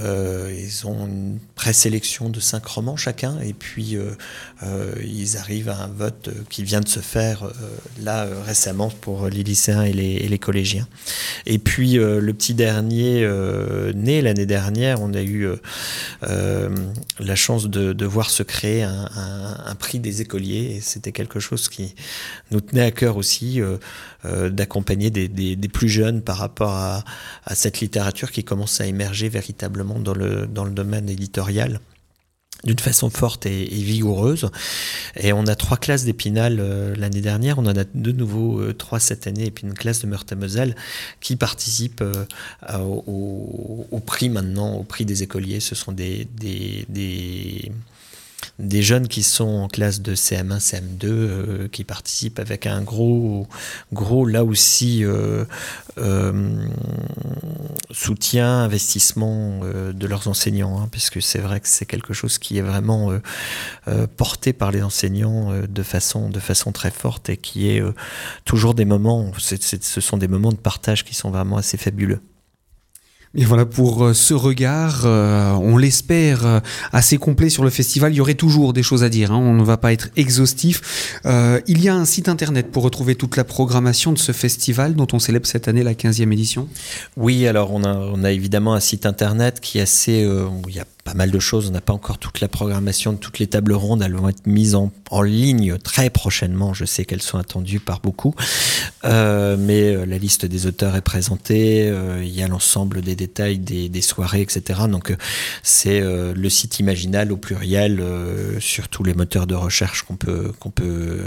euh, 0.00 0.54
ils 0.56 0.86
ont 0.86 1.06
une 1.06 1.38
présélection 1.54 2.28
de 2.28 2.40
5 2.40 2.64
romans 2.66 2.96
chacun 2.96 3.38
et 3.40 3.52
puis 3.52 3.96
ils 5.02 5.36
arrivent 5.36 5.68
à 5.68 5.76
un 5.76 5.88
vote 5.88 6.30
qui 6.48 6.64
vient 6.64 6.80
de 6.80 6.88
se 6.88 7.00
faire 7.00 7.50
là 8.02 8.26
euh, 8.30 8.42
récemment 8.44 8.88
pour 8.88 9.28
les 9.28 9.42
lycéens 9.42 9.82
et 9.82 9.92
les, 9.92 10.38
collégiens. 10.38 10.88
Et 11.46 11.58
puis 11.58 11.98
euh, 11.98 12.20
le 12.20 12.32
petit 12.32 12.54
dernier 12.54 13.22
euh, 13.22 13.92
né 13.92 14.22
l'année 14.22 14.46
dernière, 14.46 15.02
on 15.02 15.12
a 15.12 15.22
eu 15.22 15.48
la 16.22 17.34
chance 17.34 17.68
de, 17.68 18.04
voir 18.04 18.30
se 18.30 18.42
créer 18.42 18.82
un, 18.82 19.74
prix 19.78 19.98
des 19.98 20.20
écoliers 20.20 20.76
et 20.76 20.80
c'était 20.80 21.12
quelque 21.12 21.40
chose 21.40 21.68
qui 21.68 21.94
nous 22.50 22.60
tenait 22.60 22.82
à 22.82 22.90
cœur 22.90 23.16
aussi 23.16 23.60
d'accompagner 24.24 25.10
des, 25.10 25.68
plus 25.68 25.88
jeunes 25.88 26.22
par 26.22 26.38
rapport 26.38 26.72
à, 26.72 26.99
cette 27.52 27.80
littérature 27.80 28.30
qui 28.30 28.44
commence 28.44 28.80
à 28.80 28.86
émerger 28.86 29.28
véritablement 29.28 29.98
dans 29.98 30.14
le, 30.14 30.46
dans 30.46 30.64
le 30.64 30.72
domaine 30.72 31.08
éditorial 31.08 31.80
d'une 32.64 32.78
façon 32.78 33.10
forte 33.10 33.46
et, 33.46 33.64
vigoureuse. 33.64 34.50
Et 35.16 35.32
on 35.32 35.46
a 35.46 35.54
trois 35.54 35.76
classes 35.76 36.04
d'Épinal 36.04 36.58
euh, 36.60 36.94
l'année 36.94 37.20
dernière, 37.20 37.58
on 37.58 37.66
en 37.66 37.76
a 37.76 37.84
de 37.84 38.12
nouveau 38.12 38.60
euh, 38.60 38.74
trois 38.74 39.00
cette 39.00 39.26
année, 39.26 39.46
et 39.46 39.50
puis 39.50 39.66
une 39.66 39.74
classe 39.74 40.02
de 40.02 40.06
Meurthe-et-Moselle 40.06 40.76
qui 41.20 41.36
participe 41.36 42.02
euh, 42.02 42.26
au, 42.78 44.00
prix 44.04 44.28
maintenant, 44.28 44.74
au 44.74 44.82
prix 44.82 45.04
des 45.04 45.22
écoliers. 45.22 45.60
Ce 45.60 45.74
sont 45.74 45.92
des 45.92 46.28
des 48.60 48.82
jeunes 48.82 49.08
qui 49.08 49.22
sont 49.22 49.48
en 49.48 49.68
classe 49.68 50.00
de 50.00 50.14
CM1, 50.14 50.58
CM2, 50.58 51.04
euh, 51.04 51.68
qui 51.68 51.84
participent 51.84 52.38
avec 52.38 52.66
un 52.66 52.82
gros, 52.82 53.48
gros 53.92 54.26
là 54.26 54.44
aussi, 54.44 55.04
euh, 55.04 55.44
euh, 55.98 56.66
soutien, 57.90 58.62
investissement 58.62 59.60
de 59.60 60.06
leurs 60.06 60.28
enseignants, 60.28 60.80
hein, 60.80 60.88
puisque 60.90 61.20
c'est 61.22 61.38
vrai 61.38 61.60
que 61.60 61.68
c'est 61.68 61.86
quelque 61.86 62.14
chose 62.14 62.38
qui 62.38 62.58
est 62.58 62.62
vraiment 62.62 63.12
porté 64.16 64.52
par 64.52 64.70
les 64.70 64.82
enseignants 64.82 65.52
de, 65.68 65.82
façon, 65.82 66.28
de 66.28 66.40
façon 66.40 66.72
très 66.72 66.90
forte 66.90 67.28
et 67.28 67.36
qui 67.36 67.68
est 67.68 67.82
toujours 68.44 68.74
des 68.74 68.84
moments, 68.84 69.32
ce 69.38 70.00
sont 70.00 70.16
des 70.16 70.28
moments 70.28 70.52
de 70.52 70.56
partage 70.56 71.04
qui 71.04 71.14
sont 71.14 71.30
vraiment 71.30 71.56
assez 71.56 71.76
fabuleux. 71.76 72.20
Et 73.36 73.44
voilà 73.44 73.64
pour 73.64 74.04
euh, 74.04 74.12
ce 74.12 74.34
regard, 74.34 75.02
euh, 75.04 75.52
on 75.52 75.76
l'espère 75.76 76.44
euh, 76.44 76.58
assez 76.92 77.16
complet 77.16 77.48
sur 77.48 77.62
le 77.62 77.70
festival. 77.70 78.12
Il 78.12 78.16
y 78.16 78.20
aurait 78.20 78.34
toujours 78.34 78.72
des 78.72 78.82
choses 78.82 79.04
à 79.04 79.08
dire, 79.08 79.30
hein. 79.30 79.36
on 79.36 79.54
ne 79.54 79.62
va 79.62 79.76
pas 79.76 79.92
être 79.92 80.08
exhaustif. 80.16 81.20
il 81.24 81.80
y 81.80 81.88
a 81.88 81.94
un 81.94 82.04
site 82.04 82.28
internet 82.28 82.72
pour 82.72 82.82
retrouver 82.82 83.14
toute 83.14 83.36
la 83.36 83.44
programmation 83.44 84.12
de 84.12 84.18
ce 84.18 84.32
festival 84.32 84.94
dont 84.94 85.06
on 85.12 85.20
célèbre 85.20 85.46
cette 85.46 85.68
année 85.68 85.84
la 85.84 85.94
15e 85.94 86.32
édition. 86.32 86.68
Oui, 87.16 87.46
alors 87.46 87.72
on 87.72 88.24
a, 88.24 88.32
évidemment 88.32 88.74
un 88.74 88.80
site 88.80 89.06
internet 89.06 89.60
qui 89.60 89.78
est 89.78 89.82
assez... 89.82 90.28
pas 91.04 91.14
mal 91.14 91.30
de 91.30 91.38
choses. 91.38 91.68
On 91.68 91.72
n'a 91.72 91.80
pas 91.80 91.92
encore 91.92 92.18
toute 92.18 92.40
la 92.40 92.48
programmation 92.48 93.12
de 93.12 93.18
toutes 93.18 93.38
les 93.38 93.46
tables 93.46 93.72
rondes. 93.72 94.02
Elles 94.02 94.14
vont 94.14 94.28
être 94.28 94.46
mises 94.46 94.74
en, 94.74 94.90
ligne 95.22 95.76
très 95.78 96.08
prochainement. 96.08 96.72
Je 96.72 96.84
sais 96.84 97.04
qu'elles 97.04 97.22
sont 97.22 97.38
attendues 97.38 97.80
par 97.80 98.00
beaucoup. 98.00 98.34
Euh, 99.04 99.56
mais 99.58 99.94
euh, 99.94 100.06
la 100.06 100.18
liste 100.18 100.46
des 100.46 100.66
auteurs 100.66 100.96
est 100.96 101.02
présentée. 101.02 101.88
Euh, 101.88 102.22
il 102.22 102.34
y 102.34 102.42
a 102.42 102.48
l'ensemble 102.48 103.02
des 103.02 103.16
détails 103.16 103.58
des, 103.58 103.88
des, 103.88 104.02
soirées, 104.02 104.42
etc. 104.42 104.82
Donc 104.88 105.14
c'est 105.62 106.00
le 106.00 106.48
site 106.48 106.78
Imaginal 106.80 107.32
au 107.32 107.36
pluriel 107.36 108.02
sur 108.60 108.88
tous 108.88 109.04
les 109.04 109.14
moteurs 109.14 109.46
de 109.46 109.54
recherche 109.54 110.02
qu'on 110.02 110.16
peut 110.16 110.52
qu'on 110.58 110.70
peut 110.70 111.20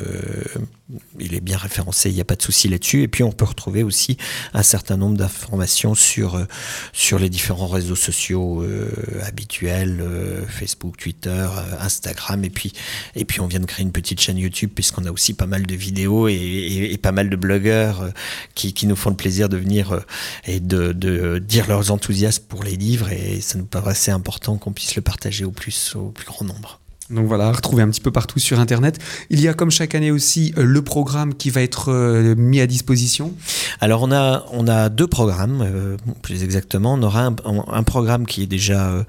il 1.19 1.33
est 1.33 1.41
bien 1.41 1.57
référencé, 1.57 2.09
il 2.09 2.15
n'y 2.15 2.21
a 2.21 2.25
pas 2.25 2.35
de 2.35 2.41
souci 2.41 2.67
là-dessus. 2.67 3.03
Et 3.03 3.07
puis 3.07 3.23
on 3.23 3.31
peut 3.31 3.45
retrouver 3.45 3.83
aussi 3.83 4.17
un 4.53 4.63
certain 4.63 4.97
nombre 4.97 5.17
d'informations 5.17 5.95
sur, 5.95 6.35
euh, 6.35 6.45
sur 6.91 7.19
les 7.19 7.29
différents 7.29 7.67
réseaux 7.67 7.95
sociaux 7.95 8.61
euh, 8.61 8.91
habituels, 9.23 9.99
euh, 10.01 10.45
Facebook, 10.47 10.97
Twitter, 10.97 11.47
Instagram. 11.79 12.43
Et 12.43 12.49
puis, 12.49 12.73
et 13.15 13.25
puis 13.25 13.39
on 13.39 13.47
vient 13.47 13.59
de 13.59 13.65
créer 13.65 13.83
une 13.83 13.91
petite 13.91 14.19
chaîne 14.19 14.37
YouTube 14.37 14.71
puisqu'on 14.73 15.05
a 15.05 15.11
aussi 15.11 15.33
pas 15.33 15.47
mal 15.47 15.65
de 15.65 15.75
vidéos 15.75 16.27
et, 16.27 16.99
pas 17.01 17.11
mal 17.11 17.29
de 17.29 17.35
blogueurs 17.35 18.11
qui, 18.55 18.73
qui, 18.73 18.87
nous 18.87 18.95
font 18.95 19.09
le 19.09 19.15
plaisir 19.17 19.49
de 19.49 19.57
venir 19.57 20.05
et 20.45 20.61
de, 20.61 20.93
de, 20.93 21.39
dire 21.39 21.67
leurs 21.67 21.91
enthousiasmes 21.91 22.43
pour 22.47 22.63
les 22.63 22.77
livres. 22.77 23.11
Et 23.11 23.41
ça 23.41 23.57
nous 23.57 23.65
paraît 23.65 23.91
assez 23.91 24.11
important 24.11 24.57
qu'on 24.57 24.71
puisse 24.71 24.95
le 24.95 25.01
partager 25.01 25.43
au 25.43 25.51
plus, 25.51 25.95
au 25.95 26.09
plus 26.09 26.25
grand 26.25 26.45
nombre. 26.45 26.82
Donc 27.09 27.27
voilà, 27.27 27.51
retrouver 27.51 27.83
un 27.83 27.89
petit 27.89 27.99
peu 27.99 28.11
partout 28.11 28.39
sur 28.39 28.61
Internet. 28.61 28.97
Il 29.29 29.41
y 29.41 29.49
a 29.49 29.53
comme 29.53 29.71
chaque 29.71 29.93
année 29.93 30.09
aussi 30.09 30.53
euh, 30.57 30.63
le 30.63 30.81
programme 30.81 31.33
qui 31.33 31.49
va 31.49 31.61
être 31.61 31.91
euh, 31.91 32.33
mis 32.35 32.61
à 32.61 32.67
disposition. 32.67 33.33
Alors 33.81 34.03
on 34.03 34.11
a, 34.13 34.45
on 34.51 34.69
a 34.69 34.87
deux 34.87 35.07
programmes, 35.07 35.61
euh, 35.61 35.97
plus 36.21 36.43
exactement. 36.43 36.93
On 36.93 37.03
aura 37.03 37.25
un, 37.25 37.83
programme 37.83 38.25
qui 38.25 38.43
est 38.43 38.47
déjà 38.47 39.05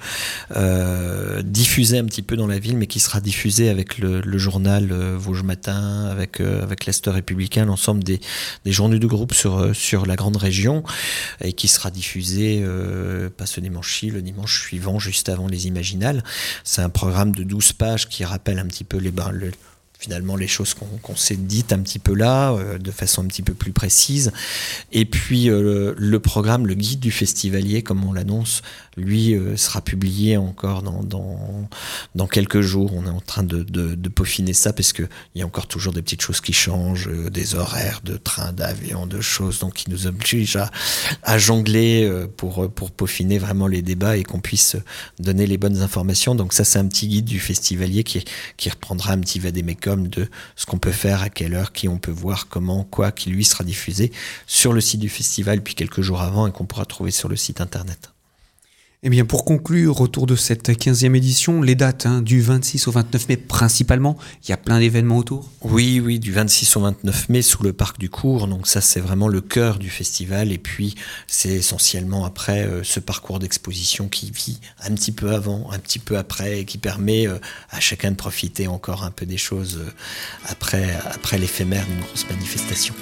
diffusé 1.45 1.99
un 1.99 2.05
petit 2.05 2.23
peu 2.23 2.37
dans 2.37 2.49
la 2.49 2.59
ville, 2.59 2.77
mais 2.77 2.89
qui 2.89 2.99
sera 2.99 3.21
diffusé 3.21 3.69
avec 3.69 3.99
le, 3.99 4.39
journal 4.39 4.93
Vosges 5.17 5.45
Matin, 5.45 6.07
avec, 6.11 6.41
avec 6.41 6.85
républicain, 7.07 7.65
l'ensemble 7.65 8.03
des, 8.03 8.21
des 8.65 8.73
journaux 8.73 8.99
de 8.99 9.07
groupe 9.07 9.33
sur, 9.33 9.75
sur 9.75 10.07
la 10.07 10.17
grande 10.17 10.37
région, 10.37 10.83
et 11.41 11.53
qui 11.53 11.69
sera 11.69 11.91
diffusé 11.91 12.65
pas 13.37 13.47
ce 13.47 13.61
dimanche-ci, 13.61 14.11
le 14.11 14.23
dimanche 14.23 14.63
suivant, 14.63 14.99
juste 14.99 15.29
avant 15.29 15.47
les 15.47 15.69
Imaginales. 15.69 16.25
C'est 16.65 16.83
un 16.83 16.91
programme 16.91 17.33
de 17.33 17.45
12 17.45 17.75
pages 17.75 17.84
qui 18.09 18.25
rappelle 18.25 18.59
un 18.59 18.67
petit 18.67 18.85
peu 18.85 18.99
les, 18.99 19.11
ben, 19.11 19.33
finalement 20.05 20.37
les 20.37 20.49
choses 20.49 20.75
qu'on 20.75 21.17
s'est 21.17 21.37
dites 21.37 21.73
un 21.73 21.79
petit 21.79 21.99
peu 21.99 22.15
là, 22.15 22.53
euh, 22.53 22.77
de 22.77 22.91
façon 22.91 23.25
un 23.25 23.27
petit 23.27 23.41
peu 23.41 23.55
plus 23.55 23.73
précise. 23.73 24.33
Et 24.93 25.07
puis 25.07 25.49
euh, 25.49 25.95
le 25.97 26.21
programme, 26.21 26.67
le 26.67 26.75
guide 26.75 27.01
du 27.01 27.11
festivalier, 27.11 27.83
comme 27.83 28.05
on 28.05 28.13
l'annonce, 28.13 28.61
lui 28.99 29.35
euh, 29.35 29.57
sera 29.57 29.81
publié 29.81 30.37
encore 30.37 30.83
dans, 30.83 31.03
dans, 31.03 31.69
dans, 32.15 32.27
quelques 32.27 32.61
jours. 32.61 32.93
On 32.95 33.07
est 33.07 33.11
en 33.11 33.23
train 33.23 33.45
de, 33.45 33.63
de, 33.63 34.09
peaufiner 34.11 34.53
ça 34.53 34.75
parce 34.75 34.93
qu'il 34.93 35.09
y 35.37 35.43
a 35.43 35.47
encore 35.47 35.67
toujours 35.67 35.95
des 35.95 36.03
petites 36.03 36.21
choses 36.21 36.43
qui 36.43 36.53
changent, 36.53 37.09
des 37.31 37.55
horaires 37.55 38.03
de 38.05 38.19
train, 38.19 38.53
d'avion, 38.53 39.07
de 39.07 39.23
choses, 39.23 39.59
donc 39.61 39.73
qui 39.73 39.91
nous 39.91 40.07
obligent 40.07 40.57
à, 40.57 40.71
à 41.23 41.39
jongler 41.39 42.09
pour, 42.37 42.71
pour 42.71 42.91
peaufiner 42.91 43.39
vraiment 43.39 43.67
les 43.67 43.83
débats 43.83 44.17
et 44.19 44.23
qu'on 44.23 44.41
puisse 44.41 44.77
donner 45.19 45.47
les 45.47 45.57
bonnes 45.57 45.81
informations. 45.81 46.35
Donc 46.35 46.53
ça, 46.53 46.65
c'est 46.65 46.79
un 46.79 46.87
petit 46.87 47.09
guide 47.09 47.25
du 47.25 47.41
festivalier 47.41 48.05
qui, 48.05 48.23
qui 48.57 48.69
reprendra 48.69 49.15
un 49.15 49.19
petit 49.19 49.41
de 49.97 50.29
ce 50.57 50.67
qu'on 50.67 50.79
peut 50.79 50.93
faire, 50.93 51.23
à 51.23 51.31
quelle 51.31 51.55
heure, 51.55 51.73
qui 51.73 51.89
on 51.89 51.99
peut 51.99 52.11
voir, 52.11 52.49
comment, 52.49 52.85
quoi, 52.85 53.13
qui 53.13 53.31
lui 53.31 53.45
sera 53.45 53.65
diffusé 53.65 54.13
sur 54.47 54.73
le 54.73 54.81
site 54.81 55.01
du 55.01 55.09
festival, 55.09 55.63
puis 55.63 55.75
quelques 55.75 56.03
jours 56.03 56.23
avant, 56.23 56.47
et 56.47 56.53
qu'on 56.53 56.67
pourra 56.67 56.87
trouver 56.87 57.11
sur 57.11 57.29
le 57.29 57.37
site 57.37 57.61
internet. 57.61 58.14
Eh 59.07 59.11
bien, 59.11 59.27
pour 59.27 59.45
conclure 59.45 60.01
autour 60.01 60.27
de 60.27 60.35
cette 60.35 60.71
15e 60.71 61.15
édition, 61.15 61.61
les 61.61 61.75
dates 61.75 62.07
hein, 62.07 62.23
du 62.23 62.41
26 62.41 62.89
au 62.89 62.91
29 62.91 63.29
mai 63.29 63.37
principalement, 63.37 64.17
il 64.43 64.49
y 64.49 64.53
a 64.55 64.57
plein 64.57 64.79
d'événements 64.79 65.19
autour 65.19 65.51
Oui, 65.61 66.01
oui, 66.03 66.19
du 66.19 66.33
26 66.33 66.75
au 66.79 66.81
29 66.81 67.29
mai 67.29 67.43
sous 67.43 67.63
le 67.63 67.75
parc 67.75 67.99
du 67.99 68.09
cours. 68.09 68.47
Donc 68.47 68.67
ça, 68.67 68.81
c'est 68.81 69.01
vraiment 69.01 69.29
le 69.29 69.43
cœur 69.43 69.79
du 69.79 69.91
festival. 69.91 70.53
Et 70.53 70.57
puis, 70.57 70.95
c'est 71.27 71.51
essentiellement 71.51 72.25
après 72.25 72.67
euh, 72.67 72.83
ce 72.83 72.99
parcours 72.99 73.41
d'exposition 73.41 74.09
qui 74.09 74.31
vit 74.31 74.59
un 74.83 74.95
petit 74.95 75.13
peu 75.13 75.33
avant, 75.35 75.71
un 75.71 75.81
petit 75.81 75.99
peu 75.99 76.17
après, 76.17 76.61
et 76.61 76.65
qui 76.65 76.79
permet 76.79 77.29
euh, 77.29 77.37
à 77.69 77.81
chacun 77.81 78.11
de 78.11 78.17
profiter 78.17 78.69
encore 78.69 79.05
un 79.05 79.11
peu 79.11 79.27
des 79.27 79.37
choses 79.37 79.81
euh, 79.83 79.93
après, 80.49 80.99
après 81.11 81.37
l'éphémère 81.37 81.85
d'une 81.85 82.01
grosse 82.01 82.27
manifestation. 82.31 82.95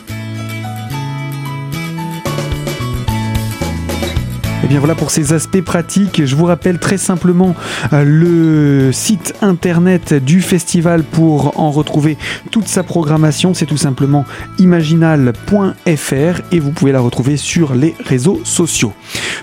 Et 4.64 4.68
bien 4.68 4.78
voilà 4.78 4.94
pour 4.94 5.10
ces 5.10 5.32
aspects 5.32 5.60
pratiques. 5.60 6.24
Je 6.24 6.36
vous 6.36 6.44
rappelle 6.44 6.78
très 6.78 6.96
simplement 6.96 7.56
euh, 7.92 8.04
le 8.04 8.92
site 8.92 9.34
internet 9.42 10.14
du 10.14 10.40
festival 10.40 11.02
pour 11.02 11.58
en 11.58 11.72
retrouver 11.72 12.16
toute 12.52 12.68
sa 12.68 12.84
programmation. 12.84 13.54
C'est 13.54 13.66
tout 13.66 13.76
simplement 13.76 14.24
imaginal.fr 14.58 15.74
et 16.52 16.60
vous 16.60 16.70
pouvez 16.70 16.92
la 16.92 17.00
retrouver 17.00 17.36
sur 17.36 17.74
les 17.74 17.96
réseaux 18.04 18.40
sociaux. 18.44 18.92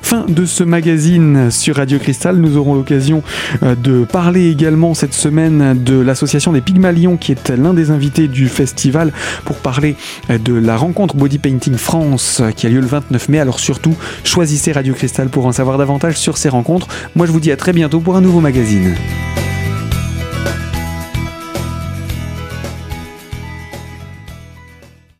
Fin 0.01 0.25
de 0.25 0.45
ce 0.45 0.63
magazine 0.63 1.51
sur 1.51 1.75
Radio 1.75 1.99
Cristal. 1.99 2.38
Nous 2.38 2.55
aurons 2.55 2.75
l'occasion 2.75 3.21
euh, 3.63 3.75
de 3.75 4.05
parler 4.05 4.49
également 4.49 4.93
cette 4.93 5.13
semaine 5.13 5.84
de 5.84 5.99
l'association 5.99 6.53
des 6.53 6.62
Pygmalions 6.62 7.17
qui 7.17 7.34
est 7.34 7.49
l'un 7.49 7.73
des 7.73 7.91
invités 7.91 8.29
du 8.29 8.47
festival 8.47 9.12
pour 9.43 9.58
parler 9.58 9.97
euh, 10.29 10.38
de 10.38 10.53
la 10.53 10.77
rencontre 10.77 11.17
Body 11.17 11.39
Painting 11.39 11.75
France 11.75 12.41
qui 12.55 12.67
a 12.67 12.69
lieu 12.69 12.79
le 12.79 12.88
29 12.88 13.27
mai. 13.27 13.39
Alors 13.39 13.60
surtout, 13.60 13.95
choisissez 14.23 14.71
Radio 14.71 14.93
Cristal 14.93 15.09
pour 15.30 15.45
en 15.45 15.52
savoir 15.52 15.78
davantage 15.78 16.17
sur 16.17 16.38
ces 16.38 16.50
rencontres. 16.50 16.88
Moi 17.15 17.26
je 17.26 17.32
vous 17.32 17.39
dis 17.39 17.52
à 17.52 17.58
très 17.58 17.74
bientôt 17.74 18.00
pour 18.00 18.15
un 18.15 18.22
nouveau 18.22 18.39
magazine. 18.39 18.95